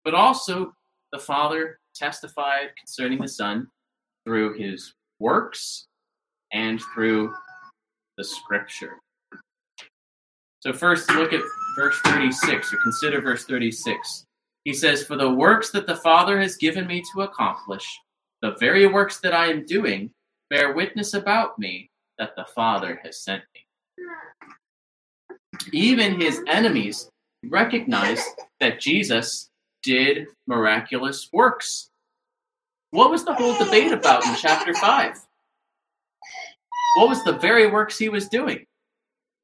But 0.05 0.15
also, 0.15 0.73
the 1.13 1.19
Father 1.19 1.79
testified 1.95 2.69
concerning 2.79 3.21
the 3.21 3.29
Son 3.29 3.69
through 4.25 4.55
his 4.59 4.95
works 5.19 5.87
and 6.53 6.81
through 6.95 7.35
the 8.19 8.25
Scripture. 8.25 8.99
So, 10.61 10.73
first, 10.73 11.11
look 11.11 11.33
at 11.33 11.43
verse 11.77 12.01
36, 12.01 12.73
or 12.73 12.79
consider 12.79 13.21
verse 13.21 13.45
36. 13.45 14.25
He 14.65 14.73
says, 14.75 15.05
For 15.05 15.17
the 15.17 15.31
works 15.31 15.71
that 15.71 15.87
the 15.87 15.97
Father 15.97 16.41
has 16.41 16.57
given 16.57 16.87
me 16.87 17.03
to 17.13 17.23
accomplish, 17.23 17.87
the 18.43 18.57
very 18.59 18.87
works 18.87 19.21
that 19.21 19.35
I 19.35 19.47
am 19.47 19.65
doing, 19.65 20.11
bear 20.51 20.73
witness 20.73 21.15
about 21.15 21.59
me 21.59 21.91
that 22.19 22.35
the 22.37 22.47
Father 22.55 23.01
has 23.05 23.23
sent 23.23 23.43
me. 23.55 23.61
Even 25.73 26.21
his 26.21 26.43
enemies 26.49 27.09
recognized 27.45 28.25
that 28.61 28.81
Jesus 28.81 29.51
did 29.83 30.27
miraculous 30.47 31.29
works. 31.33 31.91
What 32.91 33.11
was 33.11 33.25
the 33.25 33.35
whole 33.35 33.57
debate 33.59 33.93
about 33.93 34.27
in 34.27 34.35
chapter 34.37 34.75
5? 34.75 35.21
What 36.97 37.09
was 37.09 37.23
the 37.25 37.35
very 37.35 37.71
works 37.71 37.99
he 37.99 38.09
was 38.09 38.29
doing? 38.29 38.65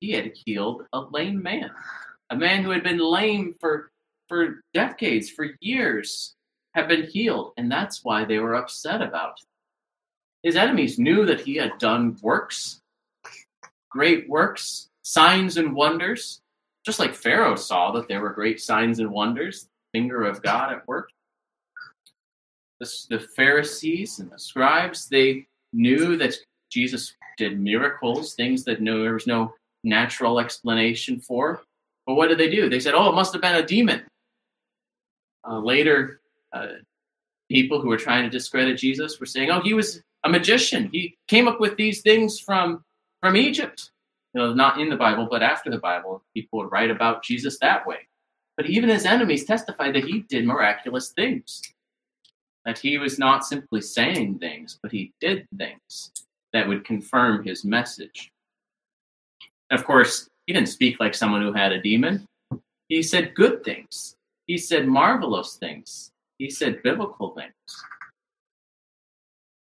He 0.00 0.10
had 0.12 0.32
healed 0.34 0.82
a 0.92 1.00
lame 1.00 1.42
man, 1.42 1.70
a 2.32 2.36
man 2.36 2.64
who 2.64 2.70
had 2.70 2.82
been 2.82 2.98
lame 2.98 3.54
for, 3.60 3.90
for 4.26 4.62
decades, 4.72 5.28
for 5.28 5.50
years, 5.60 6.34
had 6.74 6.88
been 6.88 7.02
healed, 7.02 7.52
and 7.58 7.70
that's 7.70 8.02
why 8.02 8.24
they 8.24 8.38
were 8.38 8.54
upset 8.54 9.02
about 9.02 9.34
it. 9.38 10.48
His 10.48 10.56
enemies 10.56 10.98
knew 10.98 11.26
that 11.26 11.42
he 11.42 11.56
had 11.56 11.76
done 11.78 12.16
works, 12.22 12.80
great 13.90 14.30
works, 14.30 14.88
signs 15.02 15.58
and 15.58 15.74
wonders, 15.74 16.40
just 16.86 16.98
like 16.98 17.14
Pharaoh 17.14 17.54
saw 17.54 17.92
that 17.92 18.08
there 18.08 18.22
were 18.22 18.32
great 18.32 18.62
signs 18.62 18.98
and 18.98 19.10
wonders, 19.10 19.68
finger 19.92 20.24
of 20.24 20.42
God 20.42 20.72
at 20.72 20.88
work. 20.88 21.10
The, 22.80 22.90
the 23.10 23.20
Pharisees 23.20 24.20
and 24.20 24.30
the 24.30 24.38
scribes, 24.38 25.06
they 25.06 25.44
knew 25.74 26.16
that 26.16 26.34
Jesus 26.70 27.14
did 27.36 27.60
miracles, 27.60 28.34
things 28.34 28.64
that 28.64 28.80
no, 28.80 29.02
there 29.02 29.12
was 29.12 29.26
no 29.26 29.52
natural 29.84 30.40
explanation 30.40 31.20
for. 31.20 31.62
But 32.06 32.14
what 32.14 32.28
did 32.28 32.38
they 32.38 32.50
do? 32.50 32.68
They 32.68 32.80
said, 32.80 32.94
oh, 32.94 33.08
it 33.08 33.14
must 33.14 33.32
have 33.32 33.42
been 33.42 33.54
a 33.54 33.66
demon. 33.66 34.02
Uh, 35.48 35.58
later, 35.58 36.20
uh, 36.52 36.68
people 37.50 37.80
who 37.80 37.88
were 37.88 37.96
trying 37.96 38.24
to 38.24 38.30
discredit 38.30 38.78
Jesus 38.78 39.20
were 39.20 39.26
saying, 39.26 39.50
oh, 39.50 39.60
he 39.60 39.74
was 39.74 40.02
a 40.24 40.28
magician. 40.28 40.88
He 40.92 41.16
came 41.28 41.48
up 41.48 41.60
with 41.60 41.76
these 41.76 42.02
things 42.02 42.38
from, 42.38 42.84
from 43.20 43.36
Egypt. 43.36 43.90
You 44.34 44.40
know, 44.40 44.54
not 44.54 44.80
in 44.80 44.88
the 44.88 44.96
Bible, 44.96 45.28
but 45.30 45.42
after 45.42 45.70
the 45.70 45.78
Bible, 45.78 46.22
people 46.34 46.60
would 46.60 46.72
write 46.72 46.90
about 46.90 47.22
Jesus 47.22 47.58
that 47.58 47.86
way. 47.86 47.98
But 48.56 48.66
even 48.66 48.88
his 48.88 49.04
enemies 49.04 49.44
testified 49.44 49.94
that 49.94 50.04
he 50.04 50.20
did 50.20 50.46
miraculous 50.46 51.10
things. 51.10 51.62
That 52.64 52.78
he 52.78 52.96
was 52.96 53.18
not 53.18 53.44
simply 53.44 53.80
saying 53.80 54.38
things, 54.38 54.78
but 54.82 54.92
he 54.92 55.12
did 55.20 55.46
things 55.58 56.12
that 56.52 56.66
would 56.66 56.84
confirm 56.84 57.44
his 57.44 57.64
message. 57.64 58.30
Of 59.70 59.84
course, 59.84 60.28
he 60.46 60.52
didn't 60.52 60.68
speak 60.68 60.98
like 61.00 61.14
someone 61.14 61.42
who 61.42 61.52
had 61.52 61.72
a 61.72 61.80
demon. 61.80 62.26
He 62.88 63.02
said 63.02 63.34
good 63.34 63.64
things. 63.64 64.16
He 64.46 64.58
said 64.58 64.86
marvelous 64.86 65.56
things. 65.56 66.10
He 66.38 66.50
said 66.50 66.82
biblical 66.82 67.30
things. 67.30 67.52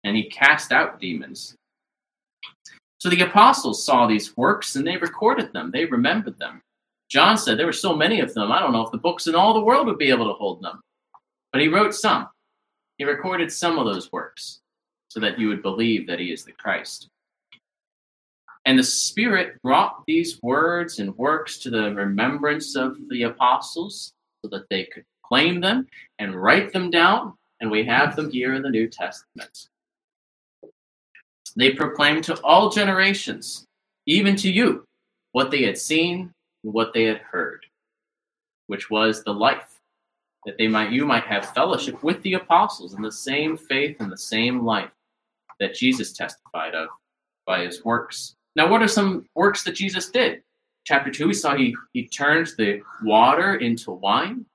And 0.05 0.17
he 0.17 0.25
cast 0.25 0.73
out 0.73 1.01
demons. 1.01 1.55
So 2.99 3.11
the 3.11 3.23
apostles 3.23 3.85
saw 3.85 4.07
these 4.07 4.37
works 4.37 4.77
and 4.77 4.87
they 4.87 4.97
recorded 4.97 5.53
them, 5.53 5.71
they 5.71 5.85
remembered 5.85 6.39
them. 6.39 6.61
John 7.09 7.39
said 7.39 7.59
there 7.59 7.67
were 7.67 7.73
so 7.73 7.95
many 7.95 8.21
of 8.21 8.35
them, 8.35 8.51
I 8.51 8.59
don't 8.59 8.73
know 8.73 8.85
if 8.85 8.91
the 8.91 8.99
books 8.99 9.27
in 9.29 9.35
all 9.35 9.55
the 9.55 9.61
world 9.61 9.87
would 9.87 9.99
be 9.99 10.11
able 10.11 10.27
to 10.27 10.33
hold 10.33 10.63
them. 10.63 10.81
But 11.53 11.61
he 11.61 11.69
wrote 11.69 11.95
some. 11.95 12.29
He 12.99 13.05
recorded 13.05 13.53
some 13.53 13.79
of 13.79 13.87
those 13.87 14.11
works 14.11 14.61
so 15.09 15.21
that 15.21 15.39
you 15.39 15.49
would 15.49 15.63
believe 15.63 16.07
that 16.07 16.19
he 16.19 16.33
is 16.33 16.45
the 16.45 16.53
Christ. 16.53 17.09
And 18.67 18.77
the 18.77 18.85
Spirit 18.85 19.63
brought 19.63 20.05
these 20.07 20.43
words 20.43 20.99
and 20.99 21.17
works 21.17 21.59
to 21.59 21.71
the 21.71 21.95
remembrance 21.95 22.75
of 22.75 22.97
the 23.09 23.23
apostles 23.23 24.13
so 24.43 24.49
that 24.49 24.69
they 24.69 24.85
could 24.85 25.05
claim 25.25 25.61
them 25.61 25.87
and 26.19 26.35
write 26.35 26.73
them 26.73 26.91
down, 26.91 27.35
and 27.61 27.71
we 27.71 27.85
have 27.85 28.17
them 28.17 28.31
here 28.31 28.55
in 28.55 28.63
the 28.63 28.71
New 28.71 28.89
Testament. 28.89 29.69
They 31.57 31.71
proclaimed 31.71 32.25
to 32.25 32.41
all 32.43 32.69
generations, 32.69 33.65
even 34.05 34.37
to 34.37 34.51
you, 34.51 34.85
what 35.33 35.51
they 35.51 35.63
had 35.63 35.79
seen 35.79 36.33
and 36.65 36.73
what 36.73 36.93
they 36.93 37.05
had 37.05 37.19
heard, 37.19 37.65
which 38.67 38.91
was 38.91 39.23
the 39.23 39.33
life, 39.33 39.81
that 40.45 40.59
they 40.59 40.69
might 40.69 40.93
you 40.93 41.07
might 41.07 41.25
have 41.25 41.55
fellowship 41.55 42.03
with 42.03 42.21
the 42.23 42.35
apostles 42.35 42.95
in 42.95 43.03
the 43.03 43.13
same 43.13 43.57
faith 43.57 43.97
and 44.01 44.11
the 44.11 44.19
same 44.19 44.65
life 44.65 44.91
that 45.61 45.75
Jesus 45.75 46.13
testified 46.13 46.75
of 46.75 46.89
by 47.47 47.65
his 47.65 47.85
works. 47.85 48.36
Now, 48.57 48.71
what 48.71 48.83
are 48.83 48.89
some 48.89 49.27
works 49.35 49.65
that 49.65 49.75
Jesus 49.75 50.09
did? 50.09 50.43
Chapter 50.85 51.11
2, 51.11 51.29
we 51.29 51.35
saw 51.35 51.55
he, 51.55 51.77
he 51.93 52.09
turned 52.09 52.49
the 52.57 52.81
water 53.03 53.57
into 53.57 53.91
wine. 53.91 54.47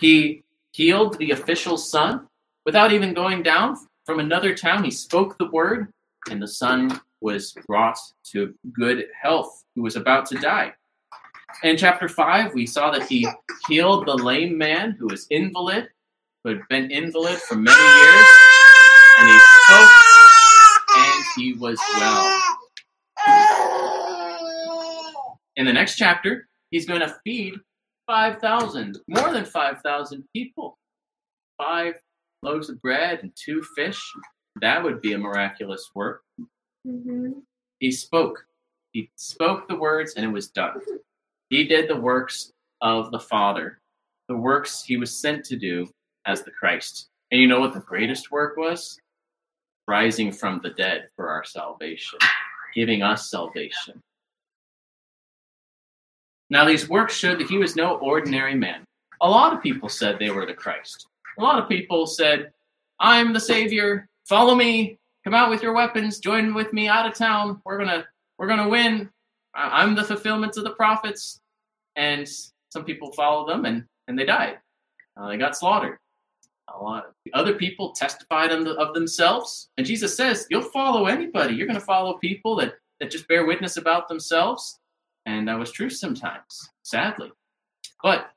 He 0.00 0.42
healed 0.72 1.18
the 1.18 1.32
official's 1.32 1.90
son 1.90 2.26
without 2.64 2.90
even 2.90 3.12
going 3.12 3.42
down 3.42 3.76
from 4.06 4.18
another 4.18 4.54
town. 4.54 4.82
He 4.82 4.90
spoke 4.90 5.36
the 5.36 5.50
word, 5.50 5.92
and 6.30 6.40
the 6.40 6.48
son 6.48 6.98
was 7.20 7.52
brought 7.66 7.98
to 8.32 8.54
good 8.72 9.06
health, 9.20 9.64
who 9.74 9.82
was 9.82 9.96
about 9.96 10.24
to 10.26 10.36
die. 10.36 10.72
In 11.64 11.76
chapter 11.76 12.08
5, 12.08 12.54
we 12.54 12.66
saw 12.66 12.90
that 12.92 13.06
he 13.08 13.28
healed 13.68 14.06
the 14.06 14.14
lame 14.14 14.56
man 14.56 14.92
who 14.92 15.06
was 15.08 15.26
invalid, 15.28 15.90
who 16.44 16.50
had 16.50 16.62
been 16.70 16.90
invalid 16.90 17.38
for 17.40 17.56
many 17.56 17.76
years, 17.76 18.26
and 19.18 19.28
he 19.28 19.38
spoke 19.64 19.90
he 21.36 21.52
was 21.54 21.78
well. 21.96 22.40
In 25.56 25.64
the 25.64 25.72
next 25.72 25.96
chapter, 25.96 26.48
he's 26.70 26.86
going 26.86 27.00
to 27.00 27.16
feed 27.24 27.54
5,000, 28.06 28.98
more 29.08 29.32
than 29.32 29.44
5,000 29.44 30.24
people. 30.34 30.78
Five 31.58 31.94
loaves 32.42 32.68
of 32.68 32.80
bread 32.80 33.20
and 33.22 33.32
two 33.34 33.62
fish. 33.74 34.00
That 34.60 34.82
would 34.82 35.00
be 35.00 35.14
a 35.14 35.18
miraculous 35.18 35.90
work. 35.94 36.22
Mm-hmm. 36.86 37.32
He 37.80 37.90
spoke. 37.90 38.44
He 38.92 39.10
spoke 39.16 39.68
the 39.68 39.76
words 39.76 40.14
and 40.14 40.24
it 40.24 40.32
was 40.32 40.48
done. 40.48 40.80
He 41.50 41.64
did 41.64 41.88
the 41.88 41.96
works 41.96 42.52
of 42.80 43.10
the 43.10 43.20
Father, 43.20 43.78
the 44.28 44.36
works 44.36 44.82
he 44.82 44.96
was 44.96 45.20
sent 45.20 45.44
to 45.46 45.56
do 45.56 45.88
as 46.26 46.42
the 46.42 46.50
Christ. 46.50 47.08
And 47.30 47.40
you 47.40 47.46
know 47.46 47.60
what 47.60 47.74
the 47.74 47.80
greatest 47.80 48.30
work 48.30 48.56
was? 48.56 48.98
Rising 49.88 50.32
from 50.32 50.60
the 50.62 50.70
dead 50.70 51.08
for 51.14 51.28
our 51.28 51.44
salvation, 51.44 52.18
giving 52.74 53.02
us 53.02 53.30
salvation. 53.30 54.02
Now, 56.50 56.64
these 56.64 56.88
works 56.88 57.14
showed 57.14 57.40
that 57.40 57.48
he 57.48 57.58
was 57.58 57.76
no 57.76 57.96
ordinary 57.96 58.54
man. 58.54 58.84
A 59.20 59.28
lot 59.28 59.52
of 59.52 59.62
people 59.62 59.88
said 59.88 60.18
they 60.18 60.30
were 60.30 60.46
the 60.46 60.54
Christ. 60.54 61.06
A 61.38 61.42
lot 61.42 61.60
of 61.60 61.68
people 61.68 62.06
said, 62.06 62.52
I'm 63.00 63.32
the 63.32 63.40
Savior, 63.40 64.08
follow 64.28 64.54
me, 64.54 64.98
come 65.24 65.34
out 65.34 65.50
with 65.50 65.62
your 65.62 65.72
weapons, 65.72 66.18
join 66.18 66.54
with 66.54 66.72
me 66.72 66.88
out 66.88 67.06
of 67.06 67.14
town. 67.14 67.60
We're 67.64 67.78
gonna 67.78 68.06
we're 68.38 68.46
gonna 68.46 68.68
win. 68.68 69.10
I'm 69.54 69.94
the 69.94 70.04
fulfillment 70.04 70.56
of 70.56 70.64
the 70.64 70.70
prophets. 70.70 71.40
And 71.96 72.28
some 72.68 72.84
people 72.84 73.12
followed 73.12 73.48
them 73.48 73.64
and, 73.64 73.84
and 74.06 74.18
they 74.18 74.24
died. 74.24 74.58
Uh, 75.16 75.28
they 75.28 75.38
got 75.38 75.56
slaughtered 75.56 75.98
a 76.74 76.82
lot 76.82 77.06
of 77.06 77.12
other 77.34 77.54
people 77.54 77.92
testified 77.92 78.50
of 78.50 78.94
themselves. 78.94 79.68
And 79.76 79.86
Jesus 79.86 80.16
says, 80.16 80.46
You'll 80.50 80.62
follow 80.62 81.06
anybody. 81.06 81.54
You're 81.54 81.66
going 81.66 81.78
to 81.78 81.84
follow 81.84 82.18
people 82.18 82.56
that, 82.56 82.74
that 83.00 83.10
just 83.10 83.28
bear 83.28 83.46
witness 83.46 83.76
about 83.76 84.08
themselves. 84.08 84.78
And 85.26 85.48
that 85.48 85.58
was 85.58 85.72
true 85.72 85.90
sometimes, 85.90 86.70
sadly. 86.82 87.32
But 88.02 88.30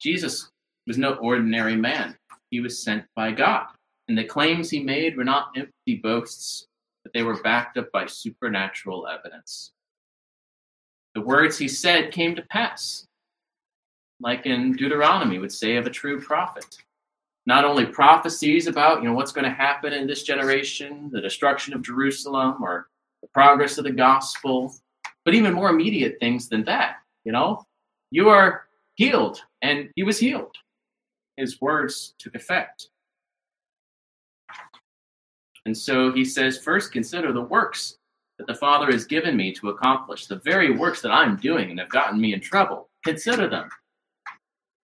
Jesus 0.00 0.50
was 0.86 0.98
no 0.98 1.14
ordinary 1.14 1.76
man, 1.76 2.16
he 2.50 2.60
was 2.60 2.82
sent 2.82 3.04
by 3.14 3.32
God. 3.32 3.66
And 4.08 4.16
the 4.16 4.24
claims 4.24 4.70
he 4.70 4.82
made 4.82 5.16
were 5.16 5.24
not 5.24 5.52
empty 5.54 5.96
boasts, 6.02 6.66
but 7.02 7.12
they 7.12 7.22
were 7.22 7.42
backed 7.42 7.76
up 7.76 7.92
by 7.92 8.06
supernatural 8.06 9.06
evidence. 9.06 9.72
The 11.14 11.20
words 11.20 11.58
he 11.58 11.68
said 11.68 12.12
came 12.12 12.34
to 12.36 12.42
pass, 12.42 13.04
like 14.20 14.46
in 14.46 14.72
Deuteronomy 14.72 15.38
would 15.38 15.52
say 15.52 15.76
of 15.76 15.86
a 15.86 15.90
true 15.90 16.20
prophet 16.20 16.78
not 17.48 17.64
only 17.64 17.86
prophecies 17.86 18.66
about 18.66 19.02
you 19.02 19.08
know 19.08 19.14
what's 19.14 19.32
going 19.32 19.46
to 19.46 19.50
happen 19.50 19.94
in 19.94 20.06
this 20.06 20.22
generation, 20.22 21.08
the 21.10 21.20
destruction 21.20 21.72
of 21.72 21.80
Jerusalem 21.82 22.62
or 22.62 22.88
the 23.22 23.28
progress 23.28 23.78
of 23.78 23.84
the 23.84 23.90
gospel, 23.90 24.74
but 25.24 25.34
even 25.34 25.54
more 25.54 25.70
immediate 25.70 26.18
things 26.20 26.50
than 26.50 26.62
that. 26.66 26.96
You 27.24 27.32
know, 27.32 27.64
you 28.10 28.28
are 28.28 28.66
healed, 28.96 29.40
and 29.62 29.88
he 29.96 30.02
was 30.02 30.18
healed. 30.18 30.54
his 31.38 31.60
words 31.60 32.14
took 32.18 32.34
effect. 32.34 32.90
And 35.64 35.76
so 35.76 36.12
he 36.12 36.24
says, 36.24 36.58
first 36.58 36.92
consider 36.92 37.32
the 37.32 37.42
works 37.42 37.96
that 38.38 38.46
the 38.46 38.54
Father 38.54 38.86
has 38.92 39.04
given 39.04 39.36
me 39.36 39.52
to 39.54 39.70
accomplish, 39.70 40.26
the 40.26 40.40
very 40.44 40.70
works 40.76 41.00
that 41.02 41.12
I'm 41.12 41.36
doing 41.36 41.70
and 41.70 41.78
have 41.78 41.88
gotten 41.88 42.20
me 42.20 42.34
in 42.34 42.40
trouble. 42.40 42.88
Consider 43.04 43.48
them 43.48 43.68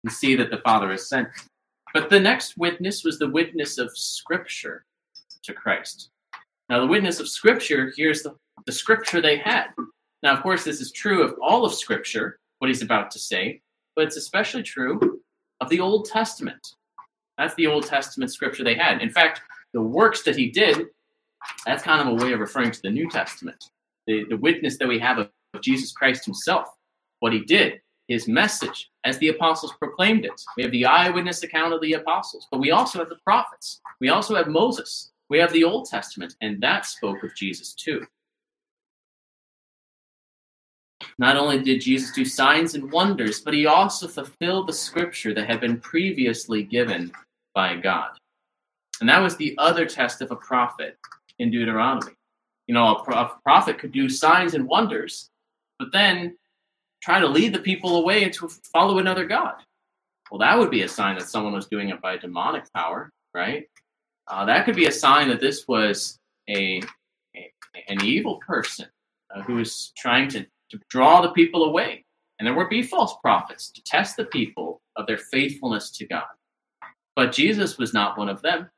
and 0.03 0.13
see 0.13 0.35
that 0.35 0.51
the 0.51 0.57
Father 0.59 0.91
has 0.91 1.09
sent. 1.09 1.27
But 1.93 2.09
the 2.09 2.19
next 2.19 2.57
witness 2.57 3.03
was 3.03 3.19
the 3.19 3.29
witness 3.29 3.77
of 3.77 3.95
Scripture 3.97 4.85
to 5.43 5.53
Christ. 5.53 6.09
Now, 6.69 6.79
the 6.79 6.87
witness 6.87 7.19
of 7.19 7.27
Scripture, 7.27 7.91
here's 7.97 8.23
the, 8.23 8.35
the 8.65 8.71
Scripture 8.71 9.21
they 9.21 9.37
had. 9.37 9.67
Now, 10.23 10.33
of 10.33 10.41
course, 10.41 10.63
this 10.63 10.79
is 10.79 10.91
true 10.91 11.23
of 11.23 11.35
all 11.41 11.65
of 11.65 11.73
Scripture, 11.73 12.39
what 12.59 12.69
he's 12.69 12.81
about 12.81 13.11
to 13.11 13.19
say, 13.19 13.61
but 13.95 14.05
it's 14.05 14.17
especially 14.17 14.63
true 14.63 15.19
of 15.59 15.69
the 15.69 15.79
Old 15.79 16.05
Testament. 16.05 16.75
That's 17.37 17.55
the 17.55 17.67
Old 17.67 17.85
Testament 17.85 18.31
Scripture 18.31 18.63
they 18.63 18.75
had. 18.75 19.01
In 19.01 19.09
fact, 19.09 19.41
the 19.73 19.81
works 19.81 20.21
that 20.23 20.37
he 20.37 20.49
did, 20.49 20.87
that's 21.65 21.83
kind 21.83 22.01
of 22.01 22.07
a 22.07 22.23
way 22.23 22.33
of 22.33 22.39
referring 22.39 22.71
to 22.71 22.81
the 22.81 22.89
New 22.89 23.09
Testament. 23.09 23.71
The, 24.07 24.25
the 24.29 24.37
witness 24.37 24.77
that 24.77 24.87
we 24.87 24.99
have 24.99 25.17
of, 25.17 25.29
of 25.53 25.61
Jesus 25.61 25.91
Christ 25.91 26.25
himself, 26.25 26.67
what 27.19 27.33
he 27.33 27.39
did, 27.39 27.81
his 28.11 28.27
message, 28.27 28.89
as 29.05 29.17
the 29.17 29.29
apostles 29.29 29.73
proclaimed 29.79 30.25
it. 30.25 30.41
We 30.57 30.63
have 30.63 30.71
the 30.71 30.85
eyewitness 30.85 31.43
account 31.43 31.73
of 31.73 31.81
the 31.81 31.93
apostles, 31.93 32.47
but 32.51 32.59
we 32.59 32.71
also 32.71 32.99
have 32.99 33.09
the 33.09 33.19
prophets. 33.23 33.81
We 33.99 34.09
also 34.09 34.35
have 34.35 34.47
Moses. 34.47 35.11
We 35.29 35.39
have 35.39 35.53
the 35.53 35.63
Old 35.63 35.85
Testament, 35.85 36.35
and 36.41 36.61
that 36.61 36.85
spoke 36.85 37.23
of 37.23 37.35
Jesus 37.35 37.73
too. 37.73 38.05
Not 41.17 41.37
only 41.37 41.61
did 41.61 41.81
Jesus 41.81 42.11
do 42.11 42.25
signs 42.25 42.75
and 42.75 42.91
wonders, 42.91 43.41
but 43.41 43.53
he 43.53 43.65
also 43.65 44.07
fulfilled 44.07 44.67
the 44.67 44.73
scripture 44.73 45.33
that 45.33 45.49
had 45.49 45.61
been 45.61 45.79
previously 45.79 46.63
given 46.63 47.11
by 47.55 47.75
God. 47.75 48.09
And 48.99 49.09
that 49.09 49.19
was 49.19 49.35
the 49.37 49.55
other 49.57 49.85
test 49.85 50.21
of 50.21 50.31
a 50.31 50.35
prophet 50.35 50.97
in 51.39 51.49
Deuteronomy. 51.49 52.13
You 52.67 52.75
know, 52.75 52.95
a, 52.95 53.31
prophet 53.43 53.79
could 53.79 53.91
do 53.91 54.09
signs 54.09 54.53
and 54.53 54.67
wonders, 54.67 55.29
but 55.79 55.91
then 55.91 56.37
try 57.01 57.19
to 57.19 57.27
lead 57.27 57.53
the 57.53 57.59
people 57.59 57.97
away 57.97 58.29
to 58.29 58.49
follow 58.73 58.99
another 58.99 59.25
God. 59.25 59.55
Well, 60.29 60.39
that 60.39 60.57
would 60.57 60.71
be 60.71 60.83
a 60.83 60.87
sign 60.87 61.17
that 61.17 61.27
someone 61.27 61.53
was 61.53 61.67
doing 61.67 61.89
it 61.89 62.01
by 62.01 62.17
demonic 62.17 62.71
power, 62.73 63.11
right? 63.33 63.65
Uh, 64.27 64.45
that 64.45 64.65
could 64.65 64.75
be 64.75 64.85
a 64.85 64.91
sign 64.91 65.27
that 65.29 65.41
this 65.41 65.67
was 65.67 66.17
a, 66.49 66.81
a 67.35 67.51
an 67.87 68.03
evil 68.03 68.39
person 68.45 68.87
uh, 69.35 69.41
who 69.41 69.55
was 69.55 69.91
trying 69.97 70.29
to, 70.29 70.45
to 70.69 70.79
draw 70.89 71.21
the 71.21 71.31
people 71.31 71.65
away. 71.65 72.05
And 72.39 72.47
there 72.47 72.55
would 72.55 72.69
be 72.69 72.81
false 72.81 73.15
prophets 73.21 73.69
to 73.71 73.83
test 73.83 74.15
the 74.15 74.25
people 74.25 74.81
of 74.95 75.05
their 75.05 75.17
faithfulness 75.17 75.91
to 75.91 76.07
God. 76.07 76.23
But 77.15 77.33
Jesus 77.33 77.77
was 77.77 77.93
not 77.93 78.17
one 78.17 78.29
of 78.29 78.41
them. 78.41 78.69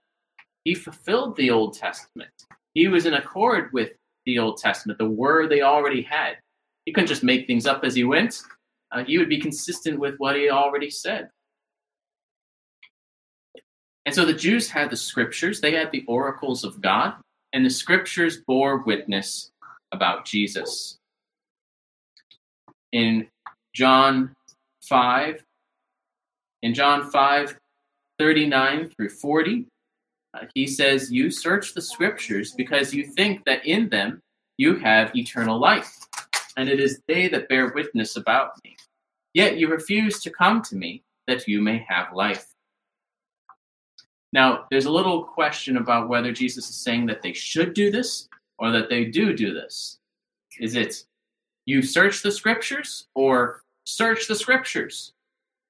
He 0.64 0.76
fulfilled 0.76 1.36
the 1.36 1.52
Old 1.52 1.78
Testament. 1.78 2.32
He 2.74 2.88
was 2.88 3.06
in 3.06 3.14
accord 3.14 3.72
with 3.74 3.92
the 4.26 4.40
Old 4.40 4.58
Testament, 4.58 4.98
the 4.98 5.10
word 5.10 5.50
they 5.50 5.62
already 5.62 6.02
had. 6.02 6.38
He 6.86 6.94
couldn't 6.94 7.08
just 7.08 7.24
make 7.24 7.48
things 7.48 7.66
up 7.66 7.84
as 7.84 7.96
he 7.96 8.04
went. 8.04 8.42
Uh, 8.92 9.04
he 9.04 9.18
would 9.18 9.30
be 9.30 9.40
consistent 9.40 10.00
with 10.00 10.16
what 10.18 10.36
he 10.36 10.50
already 10.50 10.90
said. 10.90 11.30
And 14.06 14.14
so 14.14 14.26
the 14.26 14.34
Jews 14.34 14.70
had 14.70 14.90
the 14.90 14.98
scriptures, 14.98 15.62
they 15.62 15.72
had 15.72 15.92
the 15.92 16.04
oracles 16.08 16.64
of 16.64 16.82
God, 16.82 17.14
and 17.54 17.66
the 17.66 17.70
scriptures 17.70 18.38
bore 18.46 18.78
witness 18.78 19.52
about 19.92 20.26
Jesus. 20.26 20.98
In 22.92 23.28
John 23.74 24.36
5, 24.82 25.44
in 26.64 26.74
John 26.74 27.10
5, 27.10 27.58
39 28.20 28.90
through 28.90 29.10
40, 29.10 29.66
uh, 30.34 30.46
he 30.54 30.68
says, 30.68 31.12
You 31.12 31.32
search 31.32 31.74
the 31.74 31.82
scriptures 31.82 32.54
because 32.56 32.94
you 32.94 33.06
think 33.06 33.46
that 33.46 33.66
in 33.66 33.90
them 33.90 34.22
you 34.58 34.76
have 34.78 35.16
eternal 35.16 35.60
life, 35.60 35.98
and 36.58 36.70
it 36.70 36.80
is 36.80 37.02
they 37.08 37.28
that 37.30 37.50
bear 37.50 37.72
witness 37.74 38.16
about 38.16 38.52
me. 38.64 38.76
Yet 39.34 39.58
you 39.58 39.68
refuse 39.68 40.22
to 40.22 40.30
come 40.30 40.62
to 40.64 40.76
me 40.76 41.04
that 41.28 41.48
you 41.48 41.62
may 41.62 41.86
have 41.88 42.14
life. 42.14 42.48
Now, 44.32 44.66
there's 44.72 44.86
a 44.86 44.92
little 44.92 45.24
question 45.24 45.78
about 45.78 46.10
whether 46.10 46.32
Jesus 46.32 46.70
is 46.70 46.76
saying 46.76 47.06
that 47.08 47.22
they 47.22 47.34
should 47.34 47.74
do 47.74 47.92
this 47.92 48.28
or 48.58 48.72
that 48.72 48.90
they 48.90 49.06
do 49.06 49.36
do 49.36 49.54
this. 49.54 50.00
Is 50.60 50.76
it 50.76 51.06
you 51.66 51.82
search 51.82 52.22
the 52.22 52.32
scriptures 52.32 53.08
or 53.16 53.64
search 53.86 54.28
the 54.28 54.36
scriptures? 54.36 55.14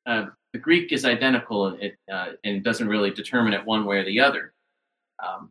Uh, 0.05 0.27
the 0.53 0.59
Greek 0.59 0.91
is 0.91 1.05
identical 1.05 1.75
it, 1.79 1.97
uh, 2.11 2.31
and 2.43 2.63
doesn't 2.63 2.87
really 2.87 3.11
determine 3.11 3.53
it 3.53 3.65
one 3.65 3.85
way 3.85 3.97
or 3.97 4.05
the 4.05 4.19
other. 4.19 4.53
Um, 5.25 5.49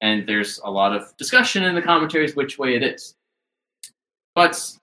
and 0.00 0.26
there's 0.28 0.60
a 0.64 0.70
lot 0.70 0.94
of 0.94 1.16
discussion 1.16 1.64
in 1.64 1.74
the 1.74 1.82
commentaries 1.82 2.36
which 2.36 2.58
way 2.58 2.74
it 2.76 2.82
is. 2.82 3.14
But 4.34 4.78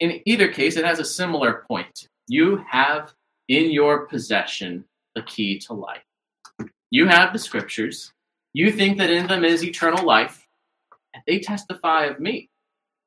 in 0.00 0.20
either 0.26 0.48
case, 0.48 0.76
it 0.76 0.84
has 0.84 0.98
a 0.98 1.04
similar 1.04 1.64
point. 1.66 2.08
You 2.28 2.64
have 2.70 3.12
in 3.48 3.70
your 3.70 4.06
possession 4.06 4.84
the 5.14 5.22
key 5.22 5.58
to 5.60 5.72
life. 5.72 6.02
You 6.90 7.06
have 7.06 7.32
the 7.32 7.38
scriptures. 7.38 8.12
You 8.52 8.70
think 8.70 8.98
that 8.98 9.10
in 9.10 9.26
them 9.26 9.44
is 9.44 9.64
eternal 9.64 10.04
life, 10.04 10.46
and 11.14 11.22
they 11.26 11.38
testify 11.38 12.06
of 12.06 12.20
me. 12.20 12.48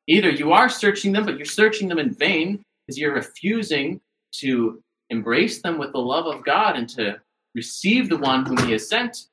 Either 0.07 0.29
you 0.29 0.51
are 0.51 0.69
searching 0.69 1.11
them, 1.11 1.25
but 1.25 1.37
you're 1.37 1.45
searching 1.45 1.87
them 1.87 1.99
in 1.99 2.13
vain 2.13 2.63
because 2.85 2.97
you're 2.97 3.13
refusing 3.13 4.01
to 4.33 4.81
embrace 5.09 5.61
them 5.61 5.77
with 5.77 5.91
the 5.91 5.99
love 5.99 6.25
of 6.25 6.43
God 6.43 6.75
and 6.75 6.87
to 6.89 7.19
receive 7.55 8.09
the 8.09 8.17
one 8.17 8.45
whom 8.45 8.57
He 8.65 8.71
has 8.71 8.89
sent, 8.89 9.27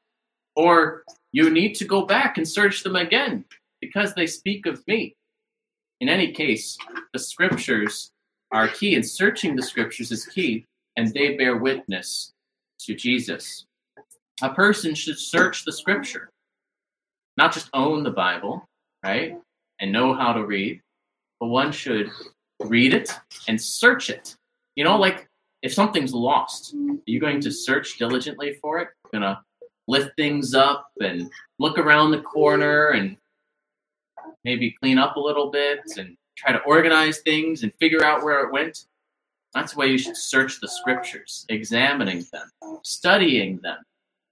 or 0.56 1.04
you 1.32 1.50
need 1.50 1.74
to 1.74 1.84
go 1.84 2.04
back 2.04 2.36
and 2.38 2.48
search 2.48 2.82
them 2.82 2.96
again 2.96 3.44
because 3.80 4.14
they 4.14 4.26
speak 4.26 4.66
of 4.66 4.86
me. 4.86 5.14
In 6.00 6.08
any 6.08 6.32
case, 6.32 6.78
the 7.12 7.18
scriptures 7.18 8.12
are 8.52 8.68
key, 8.68 8.94
and 8.94 9.06
searching 9.06 9.56
the 9.56 9.62
scriptures 9.62 10.12
is 10.12 10.24
key, 10.24 10.64
and 10.96 11.12
they 11.12 11.36
bear 11.36 11.56
witness 11.56 12.32
to 12.80 12.94
Jesus. 12.94 13.66
A 14.42 14.54
person 14.54 14.94
should 14.94 15.18
search 15.18 15.64
the 15.64 15.72
scripture, 15.72 16.30
not 17.36 17.52
just 17.52 17.68
own 17.74 18.04
the 18.04 18.10
Bible, 18.10 18.64
right, 19.04 19.36
and 19.80 19.92
know 19.92 20.14
how 20.14 20.32
to 20.32 20.46
read, 20.46 20.80
but 21.40 21.48
one 21.48 21.72
should 21.72 22.10
read 22.60 22.94
it 22.94 23.12
and 23.48 23.60
search 23.60 24.10
it. 24.10 24.36
You 24.76 24.84
know, 24.84 24.96
like 24.96 25.28
if 25.62 25.72
something's 25.74 26.14
lost, 26.14 26.74
are 26.74 26.98
you 27.06 27.20
going 27.20 27.40
to 27.40 27.50
search 27.50 27.98
diligently 27.98 28.54
for 28.60 28.78
it? 28.78 28.88
Gonna 29.12 29.42
lift 29.88 30.10
things 30.16 30.54
up 30.54 30.90
and 31.00 31.30
look 31.58 31.78
around 31.78 32.12
the 32.12 32.20
corner 32.20 32.90
and 32.90 33.16
maybe 34.44 34.74
clean 34.80 34.98
up 34.98 35.16
a 35.16 35.20
little 35.20 35.50
bit 35.50 35.80
and 35.96 36.16
try 36.36 36.52
to 36.52 36.60
organize 36.60 37.18
things 37.18 37.62
and 37.62 37.72
figure 37.80 38.04
out 38.04 38.22
where 38.22 38.44
it 38.44 38.52
went. 38.52 38.86
That's 39.54 39.74
why 39.74 39.86
you 39.86 39.98
should 39.98 40.16
search 40.16 40.60
the 40.60 40.68
scriptures, 40.68 41.46
examining 41.48 42.26
them, 42.32 42.80
studying 42.82 43.58
them. 43.62 43.78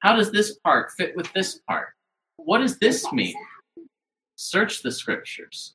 How 0.01 0.15
does 0.15 0.31
this 0.31 0.59
part 0.59 0.93
fit 0.93 1.17
with 1.17 1.33
this 1.33 1.61
part? 1.67 1.89
What 2.37 2.59
does 2.59 2.79
this 2.79 3.11
mean? 3.13 3.35
Search 4.37 4.83
the 4.83 4.93
scriptures. 4.93 5.75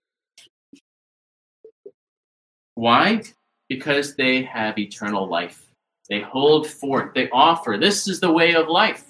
Why? 2.75 3.23
Because 3.67 4.15
they 4.15 4.43
have 4.43 4.77
eternal 4.77 5.27
life. 5.27 5.67
They 6.09 6.21
hold 6.21 6.67
forth, 6.67 7.13
they 7.13 7.29
offer. 7.29 7.77
This 7.79 8.07
is 8.07 8.19
the 8.19 8.31
way 8.31 8.53
of 8.53 8.67
life. 8.67 9.05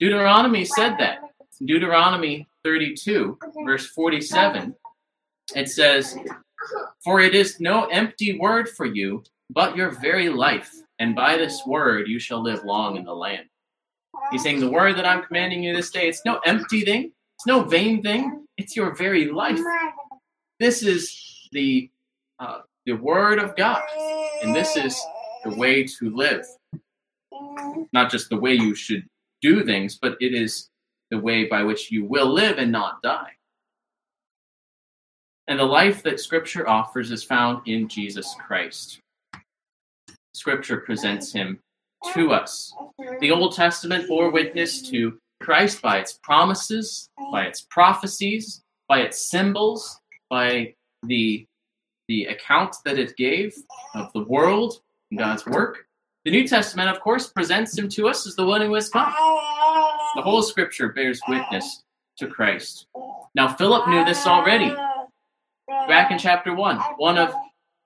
Deuteronomy 0.00 0.64
said 0.64 0.96
that. 0.98 1.18
Deuteronomy 1.64 2.46
32, 2.64 3.38
verse 3.64 3.86
47, 3.88 4.74
it 5.54 5.68
says, 5.68 6.16
For 7.04 7.20
it 7.20 7.34
is 7.34 7.60
no 7.60 7.84
empty 7.86 8.38
word 8.38 8.68
for 8.68 8.86
you, 8.86 9.22
but 9.50 9.76
your 9.76 9.90
very 10.00 10.30
life, 10.30 10.72
and 10.98 11.14
by 11.14 11.36
this 11.36 11.62
word 11.66 12.08
you 12.08 12.18
shall 12.18 12.42
live 12.42 12.64
long 12.64 12.96
in 12.96 13.04
the 13.04 13.14
land. 13.14 13.44
He's 14.30 14.42
saying, 14.42 14.60
The 14.60 14.70
word 14.70 14.96
that 14.96 15.06
I'm 15.06 15.22
commanding 15.22 15.62
you 15.62 15.74
this 15.76 15.90
day, 15.90 16.08
it's 16.08 16.22
no 16.24 16.40
empty 16.46 16.84
thing, 16.84 17.12
it's 17.36 17.46
no 17.46 17.62
vain 17.62 18.02
thing, 18.02 18.46
it's 18.56 18.74
your 18.74 18.94
very 18.94 19.26
life. 19.30 19.60
This 20.58 20.82
is 20.82 21.48
the, 21.52 21.90
uh, 22.38 22.60
the 22.86 22.94
word 22.94 23.38
of 23.38 23.54
God, 23.56 23.82
and 24.42 24.54
this 24.54 24.76
is 24.76 24.98
the 25.44 25.54
way 25.54 25.84
to 25.84 26.10
live. 26.16 26.46
Not 27.92 28.10
just 28.10 28.30
the 28.30 28.38
way 28.38 28.54
you 28.54 28.74
should 28.74 29.06
do 29.42 29.64
things, 29.64 29.98
but 30.00 30.16
it 30.20 30.32
is 30.32 30.70
the 31.10 31.18
way 31.18 31.44
by 31.44 31.62
which 31.62 31.90
you 31.90 32.04
will 32.04 32.32
live 32.32 32.58
and 32.58 32.72
not 32.72 33.02
die. 33.02 33.30
And 35.46 35.58
the 35.58 35.64
life 35.64 36.02
that 36.02 36.20
Scripture 36.20 36.68
offers 36.68 37.10
is 37.10 37.22
found 37.22 37.66
in 37.68 37.88
Jesus 37.88 38.34
Christ. 38.46 39.00
Scripture 40.32 40.78
presents 40.78 41.32
him 41.32 41.58
to 42.14 42.32
us. 42.32 42.72
The 43.20 43.30
Old 43.30 43.54
Testament 43.54 44.08
bore 44.08 44.30
witness 44.30 44.82
to 44.90 45.18
Christ 45.40 45.82
by 45.82 45.98
its 45.98 46.14
promises, 46.22 47.08
by 47.30 47.44
its 47.44 47.66
prophecies, 47.70 48.62
by 48.88 49.00
its 49.00 49.30
symbols, 49.30 50.00
by 50.30 50.74
the, 51.02 51.46
the 52.08 52.24
account 52.26 52.76
that 52.84 52.98
it 52.98 53.16
gave 53.16 53.54
of 53.94 54.12
the 54.12 54.24
world 54.24 54.80
and 55.10 55.18
God's 55.18 55.46
work. 55.46 55.86
The 56.24 56.30
New 56.30 56.48
Testament, 56.48 56.88
of 56.88 57.00
course, 57.00 57.28
presents 57.28 57.76
him 57.76 57.88
to 57.90 58.08
us 58.08 58.26
as 58.26 58.34
the 58.34 58.46
one 58.46 58.62
who 58.62 58.72
has 58.74 58.88
come. 58.88 59.12
The 60.16 60.22
whole 60.22 60.42
scripture 60.42 60.90
bears 60.90 61.20
witness 61.28 61.82
to 62.18 62.26
Christ. 62.26 62.86
Now, 63.34 63.52
Philip 63.54 63.88
knew 63.88 64.04
this 64.04 64.26
already. 64.26 64.74
Back 65.88 66.10
in 66.10 66.18
chapter 66.18 66.54
1, 66.54 66.78
one 66.98 67.18
of 67.18 67.34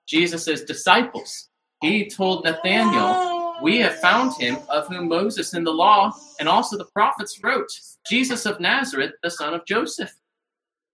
Jesus' 0.07 0.63
disciples, 0.63 1.49
he 1.81 2.09
told 2.09 2.43
Nathanael, 2.43 3.57
We 3.63 3.79
have 3.79 3.99
found 3.99 4.33
him 4.39 4.57
of 4.69 4.87
whom 4.87 5.07
Moses 5.07 5.53
in 5.53 5.63
the 5.63 5.71
law 5.71 6.11
and 6.39 6.47
also 6.47 6.77
the 6.77 6.85
prophets 6.85 7.39
wrote, 7.43 7.69
Jesus 8.07 8.45
of 8.45 8.59
Nazareth, 8.59 9.13
the 9.23 9.31
son 9.31 9.53
of 9.53 9.65
Joseph. 9.65 10.13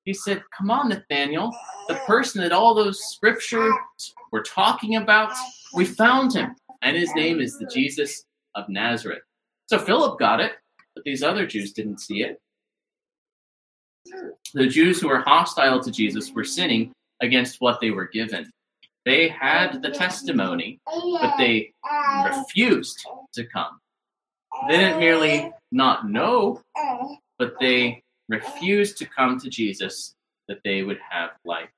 He 0.04 0.14
said, 0.14 0.44
Come 0.56 0.72
on, 0.72 0.90
Nathanael, 0.90 1.52
the 1.88 1.96
person 2.08 2.42
that 2.42 2.52
all 2.52 2.74
those 2.74 3.04
scriptures 3.14 3.74
were 4.32 4.44
talking 4.44 4.96
about, 4.98 5.34
we 5.74 5.86
found 5.86 6.34
him 6.34 6.56
and 6.82 6.96
his 6.96 7.14
name 7.16 7.42
is 7.42 7.58
the 7.58 7.66
Jesus 7.66 8.24
of 8.54 8.70
Nazareth. 8.70 9.24
So 9.66 9.80
Philip 9.80 10.20
got 10.20 10.40
it, 10.40 10.54
but 10.96 11.04
these 11.04 11.22
other 11.22 11.46
Jews 11.46 11.74
didn't 11.74 12.00
see 12.00 12.24
it. 12.24 12.40
The 14.54 14.68
Jews 14.68 15.02
who 15.02 15.10
were 15.10 15.20
hostile 15.20 15.82
to 15.82 15.92
Jesus 15.92 16.32
were 16.32 16.44
sinning 16.44 16.92
against 17.22 17.62
what 17.62 17.80
they 17.82 17.92
were 17.92 18.08
given. 18.08 18.50
They 19.06 19.28
had 19.28 19.82
the 19.82 19.92
testimony, 19.92 20.80
but 20.86 21.36
they 21.38 21.72
refused 22.26 23.06
to 23.34 23.46
come. 23.46 23.80
They 24.68 24.78
didn't 24.78 25.00
merely 25.00 25.52
not 25.72 26.10
know, 26.10 26.62
but 27.38 27.56
they 27.60 28.02
refused 28.30 28.98
to 28.98 29.06
come 29.06 29.40
to 29.40 29.50
Jesus 29.50 30.16
that 30.48 30.60
they 30.64 30.84
would 30.84 31.00
have 31.10 31.32
life. 31.46 31.70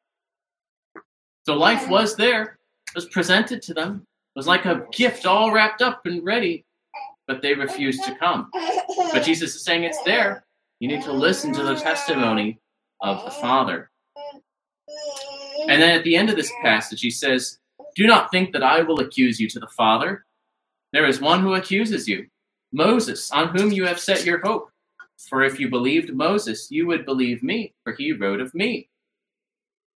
So 1.46 1.56
life 1.56 1.90
was 1.90 2.16
there, 2.16 2.58
was 2.96 3.06
presented 3.06 3.62
to 3.64 3.74
them, 3.74 4.04
was 4.36 4.48
like 4.48 4.66
a 4.66 4.86
gift 4.92 5.26
all 5.26 5.52
wrapped 5.52 5.82
up 5.82 6.06
and 6.06 6.24
ready, 6.24 6.64
but 7.28 7.42
they 7.42 7.54
refused 7.54 8.04
to 8.06 8.16
come. 8.16 8.50
But 9.18 9.26
Jesus 9.26 9.56
is 9.56 9.64
saying 9.64 9.84
it's 9.84 10.04
there. 10.04 10.46
You 10.80 10.88
need 10.88 11.02
to 11.02 11.12
listen 11.12 11.52
to 11.54 11.64
the 11.64 11.74
testimony 11.74 12.60
of 13.02 13.26
the 13.26 13.32
Father. 13.32 13.90
And 15.68 15.82
then 15.82 15.98
at 15.98 16.04
the 16.04 16.16
end 16.16 16.30
of 16.30 16.36
this 16.36 16.52
passage, 16.62 17.02
he 17.02 17.10
says, 17.10 17.58
Do 17.96 18.06
not 18.06 18.30
think 18.30 18.54
that 18.54 18.62
I 18.62 18.84
will 18.84 19.00
accuse 19.00 19.40
you 19.40 19.50
to 19.50 19.60
the 19.60 19.74
Father. 19.76 20.24
There 20.94 21.08
is 21.08 21.20
one 21.20 21.42
who 21.42 21.56
accuses 21.56 22.08
you, 22.08 22.28
Moses, 22.72 23.32
on 23.32 23.58
whom 23.58 23.72
you 23.72 23.88
have 23.88 24.00
set 24.00 24.24
your 24.24 24.40
hope. 24.46 24.70
For 25.28 25.42
if 25.42 25.60
you 25.60 25.68
believed 25.68 26.14
Moses, 26.14 26.68
you 26.70 26.86
would 26.86 27.04
believe 27.04 27.42
me, 27.42 27.74
for 27.84 27.94
he 27.94 28.12
wrote 28.12 28.40
of 28.40 28.54
me. 28.54 28.88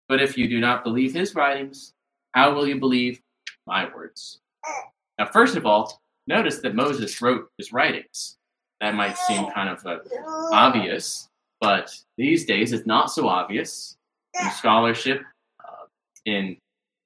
But 0.10 0.20
if 0.20 0.36
you 0.36 0.48
do 0.50 0.60
not 0.60 0.84
believe 0.84 1.14
his 1.14 1.36
writings, 1.36 1.94
how 2.32 2.56
will 2.56 2.68
you 2.68 2.80
believe 2.80 3.22
my 3.68 3.88
words. 3.94 4.40
Now, 5.20 5.28
first 5.28 5.56
of 5.56 5.68
all, 5.68 6.02
notice 6.26 6.58
that 6.62 6.74
Moses 6.74 7.22
wrote 7.22 7.52
his 7.60 7.72
writings. 7.72 8.40
That 8.82 8.96
might 8.96 9.18
seem 9.18 9.50
kind 9.52 9.70
of 9.70 9.86
uh, 9.86 10.00
obvious, 10.52 11.30
but 11.62 11.96
these 12.18 12.46
days 12.46 12.74
it's 12.74 12.88
not 12.88 13.12
so 13.12 13.28
obvious. 13.28 13.96
In 14.42 14.50
scholarship, 14.52 15.22
uh, 15.60 15.86
in 16.26 16.58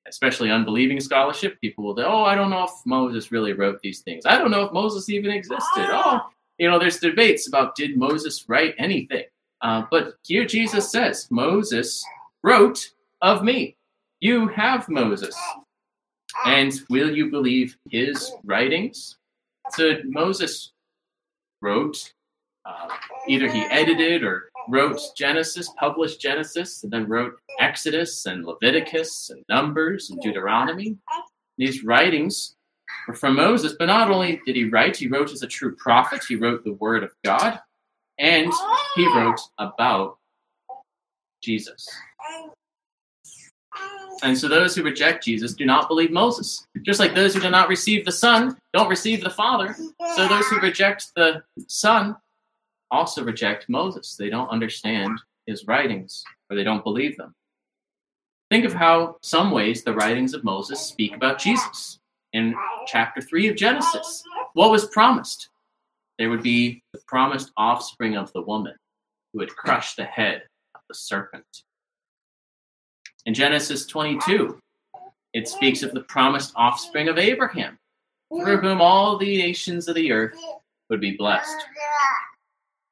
especially 0.07 0.51
unbelieving 0.51 0.99
scholarship, 0.99 1.59
people 1.59 1.83
will 1.83 1.95
say, 1.95 2.03
oh, 2.03 2.23
I 2.23 2.35
don't 2.35 2.49
know 2.49 2.63
if 2.63 2.71
Moses 2.85 3.31
really 3.31 3.53
wrote 3.53 3.81
these 3.81 4.01
things. 4.01 4.25
I 4.25 4.38
don't 4.38 4.51
know 4.51 4.63
if 4.63 4.71
Moses 4.71 5.09
even 5.09 5.31
existed. 5.31 5.88
Oh, 5.89 6.21
you 6.57 6.69
know, 6.69 6.79
there's 6.79 6.99
debates 6.99 7.47
about 7.47 7.75
did 7.75 7.97
Moses 7.97 8.45
write 8.47 8.75
anything. 8.77 9.25
Uh, 9.61 9.83
but 9.91 10.15
here 10.23 10.45
Jesus 10.45 10.89
says, 10.91 11.27
Moses 11.29 12.03
wrote 12.43 12.91
of 13.21 13.43
me. 13.43 13.75
You 14.21 14.47
have 14.49 14.88
Moses. 14.88 15.35
And 16.45 16.73
will 16.89 17.13
you 17.13 17.31
believe 17.31 17.77
his 17.89 18.31
writings? 18.43 19.17
So 19.71 19.97
Moses 20.05 20.71
wrote, 21.65 22.13
uh, 22.65 22.88
either 23.28 23.51
he 23.51 23.62
edited 23.63 24.23
or 24.23 24.49
wrote 24.69 24.99
Genesis, 25.17 25.69
published 25.80 26.21
Genesis, 26.21 26.84
and 26.84 26.91
then 26.91 27.08
wrote 27.08 27.34
Exodus 27.60 28.25
and 28.28 28.45
Leviticus 28.45 29.32
and 29.32 29.43
Numbers 29.49 30.10
and 30.10 30.21
Deuteronomy. 30.21 30.97
These 31.58 31.84
writings 31.84 32.56
were 33.08 33.15
from 33.15 33.36
Moses, 33.36 33.73
but 33.78 33.86
not 33.86 34.12
only 34.12 34.41
did 34.45 34.56
he 34.56 34.65
write, 34.65 34.95
he 34.97 35.08
wrote 35.08 35.32
as 35.32 35.41
a 35.43 35.47
true 35.47 35.75
prophet, 35.75 36.23
he 36.28 36.36
wrote 36.36 36.63
the 36.63 36.73
Word 36.73 37.04
of 37.04 37.12
God, 37.23 37.60
and 38.19 38.51
he 38.95 39.08
wrote 39.08 39.41
about 39.58 40.17
Jesus. 41.41 41.88
And 44.23 44.38
so 44.38 44.47
those 44.47 44.75
who 44.75 44.84
reject 44.84 45.23
Jesus 45.23 45.54
do 45.54 45.65
not 45.65 45.88
believe 45.88 46.12
Moses. 46.12 46.65
Just 46.84 46.99
like 46.99 47.13
those 47.15 47.34
who 47.34 47.41
do 47.41 47.49
not 47.49 47.69
receive 47.69 48.06
the 48.06 48.12
Son 48.12 48.58
don't 48.73 48.89
receive 48.89 49.23
the 49.23 49.30
Father. 49.30 49.75
So 50.15 50.28
those 50.28 50.45
who 50.47 50.60
reject 50.60 51.13
the 51.15 51.43
Son 51.67 52.15
also 52.91 53.23
reject 53.23 53.69
Moses. 53.69 54.15
They 54.15 54.30
don't 54.30 54.49
understand 54.49 55.19
his 55.45 55.67
writings 55.67 56.23
or 56.49 56.56
they 56.56 56.63
don't 56.63 56.84
believe 56.84 57.17
them. 57.17 57.36
Think 58.49 58.65
of 58.65 58.73
how 58.73 59.17
some 59.21 59.51
ways 59.51 59.84
the 59.84 59.93
writings 59.93 60.34
of 60.34 60.43
Moses 60.43 60.80
speak 60.80 61.15
about 61.15 61.39
Jesus. 61.39 61.99
In 62.34 62.56
chapter 62.88 63.21
3 63.21 63.47
of 63.47 63.56
Genesis, 63.56 64.23
what 64.54 64.69
was 64.71 64.88
promised? 64.88 65.49
There 66.19 66.30
would 66.30 66.43
be 66.43 66.84
the 66.93 66.99
promised 67.08 67.51
offspring 67.58 68.15
of 68.15 68.32
the 68.34 68.41
woman 68.41 68.75
who 69.32 69.39
would 69.39 69.56
crush 69.56 69.95
the 69.95 70.04
head 70.06 70.43
of 70.73 70.82
the 70.88 70.95
serpent. 70.95 71.63
In 73.25 73.33
Genesis 73.33 73.88
22, 73.88 74.59
it 75.33 75.47
speaks 75.47 75.81
of 75.81 75.93
the 75.93 76.01
promised 76.01 76.53
offspring 76.55 77.07
of 77.07 77.17
Abraham, 77.17 77.79
through 78.29 78.57
whom 78.57 78.81
all 78.81 79.17
the 79.17 79.38
nations 79.38 79.88
of 79.88 79.95
the 79.95 80.11
earth 80.11 80.38
would 80.91 81.01
be 81.01 81.17
blessed. 81.17 81.57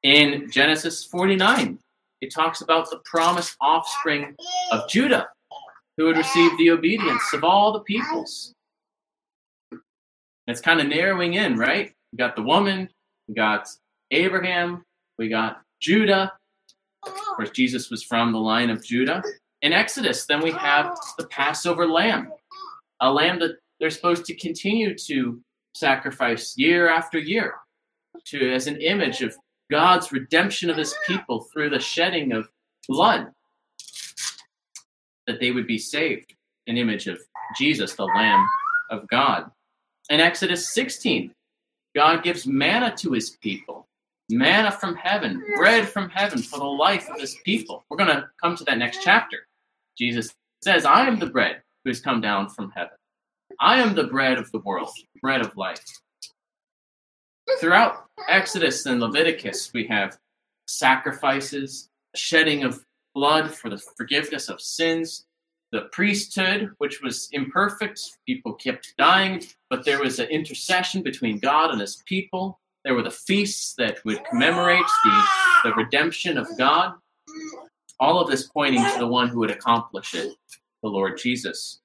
In 0.02 0.50
Genesis 0.50 1.06
49, 1.06 1.78
it 2.22 2.34
talks 2.34 2.62
about 2.62 2.90
the 2.90 3.00
promised 3.06 3.56
offspring 3.62 4.36
of 4.72 4.90
Judah, 4.90 5.28
who 5.98 6.06
would 6.06 6.18
receive 6.18 6.58
the 6.58 6.72
obedience 6.72 7.32
of 7.34 7.44
all 7.44 7.72
the 7.72 7.82
peoples. 7.82 8.56
It's 10.48 10.62
kind 10.62 10.82
of 10.82 10.88
narrowing 10.88 11.36
in, 11.36 11.58
right? 11.58 11.94
We 12.12 12.18
got 12.18 12.36
the 12.36 12.42
woman, 12.42 12.90
we 13.28 13.36
got 13.36 13.70
Abraham, 14.10 14.84
we 15.20 15.30
got 15.30 15.62
Judah. 15.80 16.34
Of 17.06 17.14
course, 17.14 17.52
Jesus 17.52 17.92
was 17.92 18.02
from 18.02 18.32
the 18.32 18.40
line 18.40 18.72
of 18.72 18.84
Judah 18.84 19.22
in 19.64 19.72
Exodus, 19.72 20.26
then 20.26 20.42
we 20.42 20.52
have 20.52 20.94
the 21.18 21.26
Passover 21.28 21.88
lamb, 21.88 22.30
a 23.00 23.12
lamb 23.12 23.40
that 23.40 23.56
they're 23.80 23.90
supposed 23.90 24.26
to 24.26 24.36
continue 24.36 24.94
to 25.06 25.42
sacrifice 25.74 26.58
year 26.58 26.90
after 26.90 27.18
year 27.18 27.56
to 28.26 28.54
as 28.54 28.68
an 28.68 28.82
image 28.82 29.22
of 29.22 29.36
God's 29.72 30.12
redemption 30.12 30.70
of 30.70 30.76
his 30.76 30.94
people 31.08 31.48
through 31.52 31.70
the 31.70 31.80
shedding 31.80 32.34
of 32.34 32.50
blood 32.90 33.32
that 35.28 35.40
they 35.40 35.52
would 35.52 35.66
be 35.66 35.78
saved 35.78 36.36
an 36.68 36.78
image 36.78 37.08
of 37.08 37.20
Jesus 37.58 37.94
the 37.96 38.04
lamb 38.04 38.46
of 38.90 39.08
God. 39.08 39.50
In 40.10 40.20
Exodus 40.20 40.74
16 40.74 41.34
God 41.96 42.24
gives 42.24 42.46
manna 42.46 42.94
to 42.98 43.14
his 43.14 43.32
people 43.32 43.88
manna 44.30 44.72
from 44.72 44.96
heaven 44.96 45.42
bread 45.56 45.88
from 45.88 46.10
heaven 46.10 46.42
for 46.42 46.60
the 46.60 46.66
life 46.66 47.10
of 47.10 47.20
his 47.20 47.38
people. 47.46 47.84
We're 47.90 47.98
going 47.98 48.10
to 48.10 48.30
come 48.42 48.56
to 48.58 48.64
that 48.66 48.78
next 48.78 49.02
chapter 49.02 49.48
Jesus 49.98 50.34
says, 50.64 50.86
I 50.86 51.08
am 51.08 51.20
the 51.20 51.28
bread 51.28 51.62
who 51.84 51.90
has 51.90 52.02
come 52.02 52.22
down 52.22 52.50
from 52.50 52.72
heaven. 52.72 52.98
I 53.60 53.80
am 53.80 53.96
the 53.96 54.06
bread 54.06 54.38
of 54.38 54.52
the 54.52 54.60
world, 54.60 54.90
bread 55.22 55.42
of 55.42 55.56
life. 55.56 55.84
Throughout 57.60 58.06
Exodus 58.30 58.86
and 58.86 59.00
Leviticus, 59.00 59.72
we 59.74 59.86
have 59.88 60.18
sacrifices, 60.68 61.90
shedding 62.16 62.64
of 62.64 62.84
blood 63.14 63.54
for 63.54 63.70
the 63.70 63.78
forgiveness 63.78 64.50
of 64.50 64.62
sins, 64.62 65.26
the 65.72 65.90
priesthood, 65.92 66.72
which 66.78 67.02
was 67.02 67.28
imperfect. 67.32 68.00
People 68.26 68.54
kept 68.54 68.94
dying, 68.98 69.44
but 69.70 69.84
there 69.84 70.00
was 70.00 70.20
an 70.20 70.30
intercession 70.30 71.04
between 71.04 71.40
God 71.40 71.72
and 71.72 71.82
his 71.82 72.02
people. 72.06 72.60
There 72.86 72.94
were 72.94 73.04
the 73.04 73.12
feasts 73.12 73.74
that 73.78 74.04
would 74.06 74.24
commemorate 74.26 74.86
the, 75.04 75.24
the 75.64 75.74
redemption 75.74 76.38
of 76.38 76.48
God. 76.58 76.94
All 78.00 78.20
of 78.20 78.30
this 78.30 78.48
pointing 78.48 78.84
to 78.84 79.00
the 79.00 79.08
one 79.08 79.30
who 79.30 79.40
would 79.40 79.52
accomplish 79.52 80.14
it, 80.14 80.34
the 80.82 80.90
Lord 80.90 81.18
Jesus. 81.18 81.82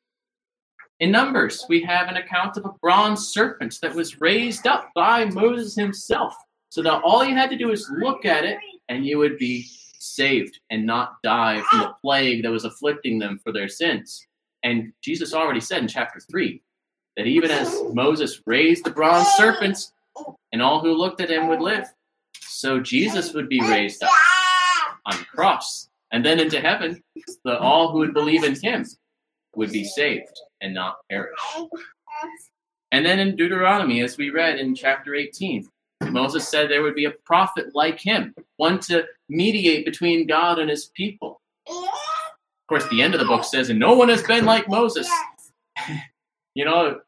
In 1.01 1.13
Numbers, 1.13 1.65
we 1.69 1.81
have 1.83 2.09
an 2.09 2.17
account 2.17 2.57
of 2.57 2.65
a 2.65 2.73
bronze 2.83 3.29
serpent 3.29 3.79
that 3.83 3.95
was 3.95 4.21
raised 4.21 4.67
up 4.67 4.91
by 4.95 5.27
Moses 5.27 5.77
himself. 5.77 6.35
So 6.71 6.83
that 6.83 7.03
all 7.03 7.25
you 7.25 7.35
had 7.35 7.51
to 7.51 7.57
do 7.57 7.71
is 7.71 7.91
look 7.99 8.25
at 8.25 8.45
it 8.45 8.59
and 8.89 9.07
you 9.07 9.19
would 9.19 9.39
be 9.39 9.67
saved 9.99 10.59
and 10.71 10.85
not 10.85 11.17
die 11.23 11.63
from 11.63 11.81
the 11.81 11.95
plague 12.03 12.43
that 12.43 12.51
was 12.51 12.65
afflicting 12.65 13.19
them 13.19 13.39
for 13.43 13.53
their 13.53 13.69
sins. 13.69 14.27
And 14.63 14.93
Jesus 15.03 15.33
already 15.33 15.61
said 15.61 15.83
in 15.83 15.89
chapter 15.89 16.21
3 16.21 16.61
that 17.17 17.27
even 17.27 17.51
as 17.51 17.75
Moses 17.93 18.43
raised 18.45 18.85
the 18.85 18.91
bronze 18.91 19.29
serpents 19.29 19.93
and 20.53 20.61
all 20.61 20.81
who 20.81 20.93
looked 20.93 21.21
at 21.21 21.31
him 21.31 21.49
would 21.49 21.61
live, 21.61 21.85
so 22.41 22.81
Jesus 22.81 23.33
would 23.33 23.49
be 23.49 23.61
raised 23.61 24.03
up 24.03 24.11
on 25.07 25.19
the 25.19 25.25
cross 25.25 25.88
and 26.11 26.25
then 26.25 26.41
into 26.41 26.61
heaven, 26.61 27.03
the 27.45 27.59
all 27.59 27.93
who 27.93 27.99
would 27.99 28.15
believe 28.15 28.45
in 28.45 28.55
him 28.55 28.85
would 29.55 29.73
be 29.73 29.85
saved 29.85 30.41
and 30.61 30.75
not 30.75 30.97
perish. 31.11 31.39
And 32.93 33.05
then 33.05 33.19
in 33.19 33.37
Deuteronomy, 33.37 34.03
as 34.03 34.17
we 34.17 34.31
read 34.31 34.59
in 34.59 34.75
chapter 34.75 35.15
18, 35.15 35.69
Moses 36.11 36.49
said 36.49 36.71
there 36.71 36.83
would 36.83 36.95
be 36.95 37.05
a 37.05 37.13
prophet 37.25 37.67
like 37.75 38.01
him, 38.01 38.35
one 38.57 38.79
to 38.81 39.05
mediate 39.29 39.85
between 39.85 40.27
God 40.27 40.59
and 40.59 40.71
his 40.71 40.87
people. 40.95 41.41
Of 41.69 42.69
course, 42.69 42.89
the 42.89 43.03
end 43.03 43.15
of 43.15 43.21
the 43.21 43.27
book 43.27 43.45
says, 43.45 43.69
and 43.69 43.79
no 43.79 43.95
one 43.95 44.09
has 44.09 44.23
been 44.23 44.47
like 44.47 44.69
Moses. 44.69 45.09
you 46.55 46.65
know, 46.65 47.01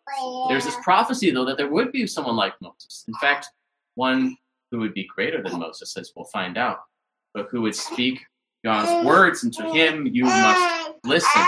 there's 0.49 0.65
this 0.65 0.77
prophecy, 0.83 1.31
though, 1.31 1.47
that 1.47 1.57
there 1.57 1.71
would 1.71 1.93
be 1.93 2.07
someone 2.07 2.37
like 2.37 2.55
Moses. 2.61 3.05
In 3.09 3.15
fact, 3.15 3.49
one 3.95 4.37
who 4.71 4.79
would 4.81 4.95
be 4.95 5.09
greater 5.15 5.43
than 5.43 5.59
Moses, 5.59 5.97
as 5.97 6.13
we'll 6.15 6.27
find 6.27 6.59
out, 6.59 6.79
but 7.33 7.49
who 7.51 7.63
would 7.63 7.75
speak 7.75 8.21
God's 8.65 9.07
words, 9.07 9.43
and 9.43 9.53
to 9.55 9.63
him 9.71 10.07
you 10.07 10.25
must 10.25 10.93
listen. 11.05 11.43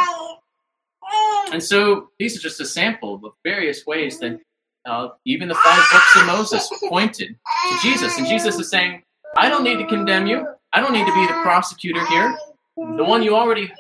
And 1.52 1.62
so 1.62 2.08
these 2.18 2.36
are 2.36 2.40
just 2.40 2.60
a 2.60 2.66
sample 2.66 3.20
of 3.24 3.34
various 3.44 3.86
ways 3.86 4.18
that 4.20 4.40
uh, 4.86 5.08
even 5.26 5.48
the 5.48 5.54
five 5.54 5.84
books 5.92 6.16
of 6.16 6.26
Moses 6.26 6.70
pointed 6.88 7.36
to 7.70 7.78
Jesus. 7.82 8.16
And 8.18 8.26
Jesus 8.26 8.58
is 8.58 8.70
saying, 8.70 9.02
I 9.36 9.48
don't 9.48 9.62
need 9.62 9.78
to 9.78 9.86
condemn 9.86 10.26
you. 10.26 10.46
I 10.72 10.80
don't 10.80 10.92
need 10.92 11.06
to 11.06 11.14
be 11.14 11.26
the 11.26 11.40
prosecutor 11.42 12.04
here. 12.06 12.36
The 12.76 13.04
one 13.04 13.22
you 13.22 13.36
already 13.36 13.70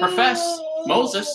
profess, 0.00 0.60
Moses, 0.86 1.28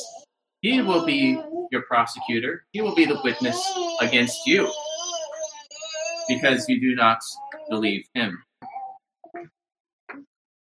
he 0.62 0.82
will 0.82 1.06
be 1.06 1.40
your 1.72 1.84
prosecutor. 1.84 2.66
He 2.74 2.82
will 2.82 2.96
be 2.96 3.06
the 3.06 3.20
witness 3.24 3.58
against 4.02 4.46
you 4.46 4.70
because 6.28 6.68
you 6.68 6.80
do 6.82 6.96
not 6.96 7.20
believe 7.70 8.06
him. 8.14 8.44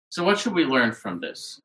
So, 0.09 0.23
what 0.23 0.39
should 0.39 0.53
we 0.53 0.65
learn 0.65 0.93
from 0.93 1.19
this? 1.21 1.61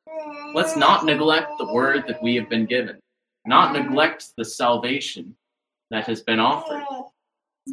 Let's 0.54 0.76
not 0.76 1.04
neglect 1.06 1.52
the 1.58 1.72
word 1.72 2.04
that 2.08 2.22
we 2.22 2.36
have 2.36 2.48
been 2.50 2.66
given, 2.66 2.98
not 3.46 3.72
neglect 3.74 4.28
the 4.36 4.44
salvation 4.44 5.36
that 5.90 6.06
has 6.06 6.22
been 6.22 6.40
offered. 6.40 6.84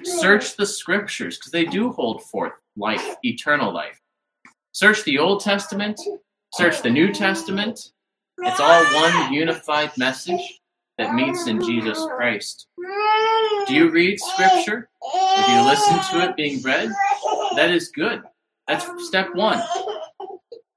Search 0.04 0.56
the 0.58 0.66
scriptures 0.66 1.38
because 1.38 1.52
they 1.52 1.66
do 1.66 1.92
hold 1.92 2.24
forth 2.26 2.54
life, 2.78 3.16
eternal 3.24 3.74
life. 3.74 4.00
Search 4.74 5.04
the 5.04 5.20
Old 5.20 5.42
Testament, 5.42 6.00
search 6.54 6.82
the 6.82 6.90
New 6.90 7.14
Testament. 7.14 7.92
It's 8.40 8.60
all 8.60 8.86
one 8.86 9.34
unified 9.34 9.92
message 9.98 10.62
that 10.98 11.16
meets 11.16 11.48
in 11.48 11.62
Jesus 11.62 12.00
Christ. 12.16 12.68
Do 13.68 13.76
you 13.76 13.90
read 13.92 14.20
scripture? 14.20 14.90
If 15.04 15.50
you 15.50 15.62
listen 15.66 16.20
to 16.20 16.30
it 16.30 16.36
being 16.38 16.62
read, 16.64 16.90
that 17.56 17.72
is 17.72 17.90
good. 17.90 18.24
That's 18.68 18.88
step 19.08 19.36
one. 19.36 19.62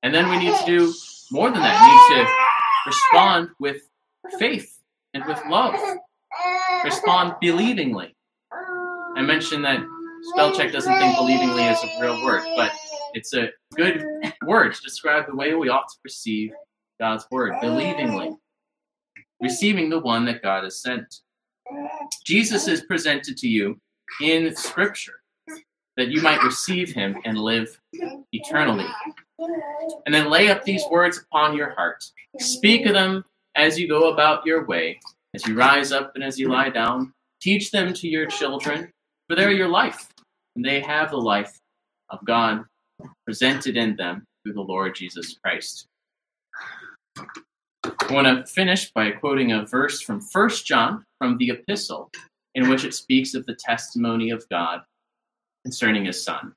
And 0.05 0.15
then 0.15 0.29
we 0.29 0.37
need 0.37 0.55
to 0.55 0.67
do 0.67 0.95
more 1.33 1.51
than 1.51 1.63
that. 1.63 1.81
We 1.81 2.15
need 2.15 2.25
to 2.25 2.31
respond 2.87 3.49
with 3.59 3.89
faith 4.39 4.79
and 5.15 5.25
with 5.25 5.41
love. 5.49 5.75
Respond 6.85 7.37
believingly. 7.43 8.15
I 9.17 9.23
mentioned 9.23 9.65
that 9.65 9.83
spell 10.25 10.55
check 10.55 10.73
doesn't 10.73 10.93
think 10.93 11.17
believingly 11.17 11.73
is 11.73 11.83
a 11.83 12.03
real 12.03 12.23
word, 12.23 12.43
but 12.55 12.71
it's 13.15 13.33
a 13.33 13.49
good 13.77 14.05
word 14.47 14.75
to 14.75 14.83
describe 14.83 15.27
the 15.27 15.35
way 15.35 15.55
we 15.55 15.71
ought 15.71 15.89
to 15.89 15.97
receive 16.05 16.53
God's 17.01 17.25
word, 17.31 17.55
believingly, 17.63 18.37
receiving 19.41 19.89
the 19.89 20.01
one 20.01 20.27
that 20.27 20.43
God 20.43 20.65
has 20.65 20.83
sent. 20.83 21.21
Jesus 22.27 22.69
is 22.69 22.83
presented 22.83 23.39
to 23.39 23.49
you 23.49 23.81
in 24.21 24.55
Scripture 24.55 25.24
that 25.97 26.09
you 26.09 26.21
might 26.23 26.43
receive 26.43 26.93
him 26.93 27.17
and 27.25 27.39
live 27.39 27.79
eternally. 28.33 28.87
And 30.07 30.15
then 30.15 30.31
lay 30.31 30.49
up 30.49 30.65
these 30.65 30.85
words 30.91 31.19
upon 31.19 31.57
your 31.57 31.71
heart. 31.71 32.05
Speak 32.39 32.87
of 32.87 32.95
them 32.95 33.25
as 33.55 33.79
you 33.79 33.89
go 33.89 34.13
about 34.13 34.45
your 34.45 34.65
way, 34.67 35.01
as 35.35 35.47
you 35.47 35.57
rise 35.57 35.93
up 35.93 36.13
and 36.15 36.25
as 36.25 36.39
you 36.39 36.49
lie 36.49 36.71
down. 36.71 37.13
Teach 37.41 37.71
them 37.71 37.93
to 37.95 38.09
your 38.09 38.27
children, 38.27 38.91
for 39.29 39.37
they're 39.37 39.53
your 39.53 39.69
life, 39.69 40.09
and 40.57 40.65
they 40.65 40.81
have 40.81 41.11
the 41.11 41.17
life 41.17 41.59
of 42.11 42.25
God 42.25 42.65
presented 43.25 43.77
in 43.77 43.97
them 43.97 44.25
through 44.43 44.55
the 44.55 44.63
Lord 44.63 44.95
Jesus 44.95 45.37
Christ. 45.43 45.87
I 47.17 48.13
want 48.13 48.27
to 48.27 48.47
finish 48.51 48.91
by 48.93 49.11
quoting 49.11 49.53
a 49.53 49.67
verse 49.67 50.01
from 50.01 50.21
1 50.33 50.51
John 50.65 51.05
from 51.19 51.37
the 51.39 51.51
epistle, 51.51 52.11
in 52.55 52.69
which 52.69 52.85
it 52.85 52.95
speaks 52.95 53.35
of 53.35 53.45
the 53.47 53.57
testimony 53.57 54.31
of 54.31 54.49
God 54.49 54.81
concerning 55.65 56.05
his 56.05 56.23
Son. 56.23 56.55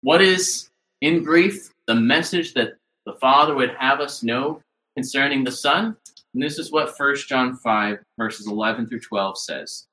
What 0.00 0.20
is, 0.22 0.70
in 1.00 1.22
brief, 1.22 1.70
the 1.86 1.94
message 1.94 2.54
that 2.54 2.74
the 3.06 3.14
Father 3.14 3.54
would 3.54 3.74
have 3.78 4.00
us 4.00 4.22
know 4.22 4.60
concerning 4.96 5.44
the 5.44 5.52
Son? 5.52 5.96
And 6.34 6.42
this 6.42 6.58
is 6.58 6.72
what 6.72 6.98
1 6.98 7.16
John 7.28 7.56
5, 7.56 7.98
verses 8.18 8.46
11 8.48 8.88
through 8.88 9.00
12 9.00 9.38
says. 9.38 9.86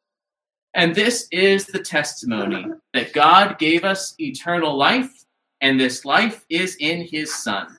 And 0.74 0.96
this 0.96 1.28
is 1.32 1.66
the 1.66 1.80
testimony 1.80 2.66
that 2.94 3.14
God 3.14 3.60
gave 3.60 3.84
us 3.84 4.16
eternal 4.20 4.76
life, 4.76 5.12
and 5.60 5.80
this 5.80 6.06
life 6.06 6.46
is 6.50 6.78
in 6.80 7.02
his 7.02 7.34
Son. 7.34 7.78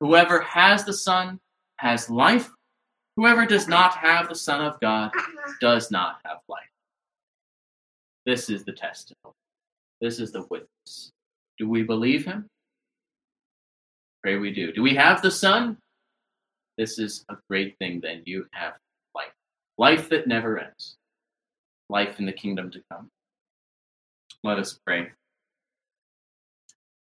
Whoever 0.00 0.40
has 0.42 0.84
the 0.84 0.92
Son 0.92 1.40
has 1.78 2.10
life. 2.10 2.50
Whoever 3.16 3.46
does 3.46 3.66
not 3.66 3.94
have 3.94 4.28
the 4.28 4.34
Son 4.34 4.60
of 4.60 4.78
God 4.80 5.10
does 5.60 5.90
not 5.90 6.20
have 6.24 6.38
life. 6.48 6.60
This 8.26 8.50
is 8.50 8.64
the 8.64 8.72
testimony. 8.72 9.34
This 10.00 10.20
is 10.20 10.32
the 10.32 10.46
witness. 10.50 11.10
Do 11.58 11.68
we 11.68 11.82
believe 11.82 12.24
him? 12.24 12.46
Pray 14.22 14.36
we 14.36 14.52
do. 14.52 14.72
Do 14.72 14.82
we 14.82 14.94
have 14.94 15.22
the 15.22 15.30
Son? 15.30 15.76
This 16.76 16.98
is 16.98 17.24
a 17.28 17.36
great 17.48 17.76
thing. 17.78 18.00
Then 18.00 18.22
you 18.24 18.46
have 18.52 18.74
life. 19.14 19.32
Life 19.76 20.08
that 20.10 20.26
never 20.26 20.58
ends. 20.58 20.96
Life 21.88 22.18
in 22.18 22.26
the 22.26 22.32
kingdom 22.32 22.70
to 22.70 22.82
come. 22.90 23.08
Let 24.44 24.58
us 24.58 24.78
pray. 24.86 25.08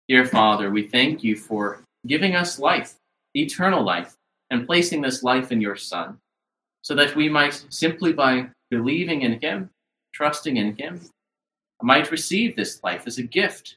Dear 0.08 0.24
Father, 0.24 0.70
we 0.70 0.88
thank 0.88 1.22
you 1.22 1.36
for 1.36 1.84
giving 2.06 2.34
us 2.34 2.58
life, 2.58 2.94
eternal 3.34 3.84
life, 3.84 4.16
and 4.50 4.66
placing 4.66 5.00
this 5.00 5.22
life 5.22 5.52
in 5.52 5.60
your 5.60 5.76
Son, 5.76 6.18
so 6.82 6.94
that 6.96 7.14
we 7.14 7.28
might 7.28 7.64
simply 7.68 8.12
by 8.12 8.48
believing 8.70 9.22
in 9.22 9.40
him, 9.40 9.70
trusting 10.12 10.56
in 10.56 10.76
him, 10.76 11.00
might 11.82 12.10
receive 12.10 12.54
this 12.54 12.82
life 12.82 13.06
as 13.06 13.18
a 13.18 13.22
gift. 13.22 13.76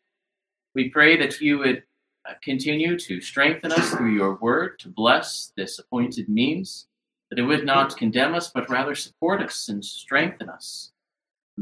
We 0.73 0.89
pray 0.89 1.17
that 1.17 1.39
you 1.41 1.57
would 1.59 1.83
uh, 2.27 2.33
continue 2.43 2.97
to 2.99 3.21
strengthen 3.21 3.71
us 3.71 3.91
through 3.91 4.13
your 4.13 4.35
word, 4.35 4.79
to 4.79 4.89
bless 4.89 5.51
this 5.55 5.79
appointed 5.79 6.27
means, 6.27 6.87
that 7.29 7.39
it 7.39 7.43
would 7.43 7.65
not 7.65 7.97
condemn 7.97 8.35
us, 8.35 8.51
but 8.53 8.69
rather 8.69 8.95
support 8.95 9.41
us 9.41 9.69
and 9.69 9.83
strengthen 9.83 10.49
us, 10.49 10.91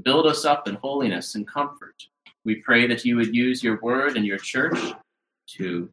build 0.04 0.26
us 0.26 0.46
up 0.46 0.68
in 0.68 0.76
holiness 0.76 1.36
and 1.36 1.48
comfort. 1.48 1.96
We 2.46 2.56
pray 2.56 2.88
that 2.88 3.06
you 3.06 3.16
would 3.16 3.34
use 3.34 3.64
your 3.64 3.80
word 3.82 4.18
and 4.18 4.26
your 4.26 4.38
church 4.38 4.78
to 5.58 5.90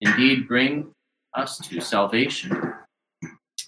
indeed 0.00 0.48
bring 0.48 0.90
us 1.34 1.58
to 1.58 1.80
salvation. 1.80 2.74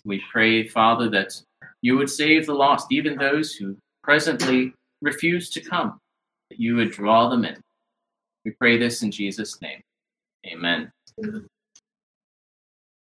We 0.05 0.23
pray, 0.33 0.67
Father, 0.67 1.09
that 1.11 1.41
you 1.83 1.97
would 1.97 2.11
save 2.11 2.47
the 2.47 2.55
lost, 2.55 2.87
even 2.91 3.17
those 3.17 3.55
who 3.55 3.77
presently 4.03 4.73
refuse 5.01 5.51
to 5.51 5.61
come, 5.61 6.01
that 6.51 6.61
you 6.61 6.77
would 6.77 6.91
draw 6.91 7.29
them 7.29 7.45
in. 7.45 7.57
We 8.45 8.53
pray 8.53 8.79
this 8.79 9.03
in 9.03 9.11
Jesus' 9.11 9.61
name. 9.61 9.83
Amen. 10.47 10.91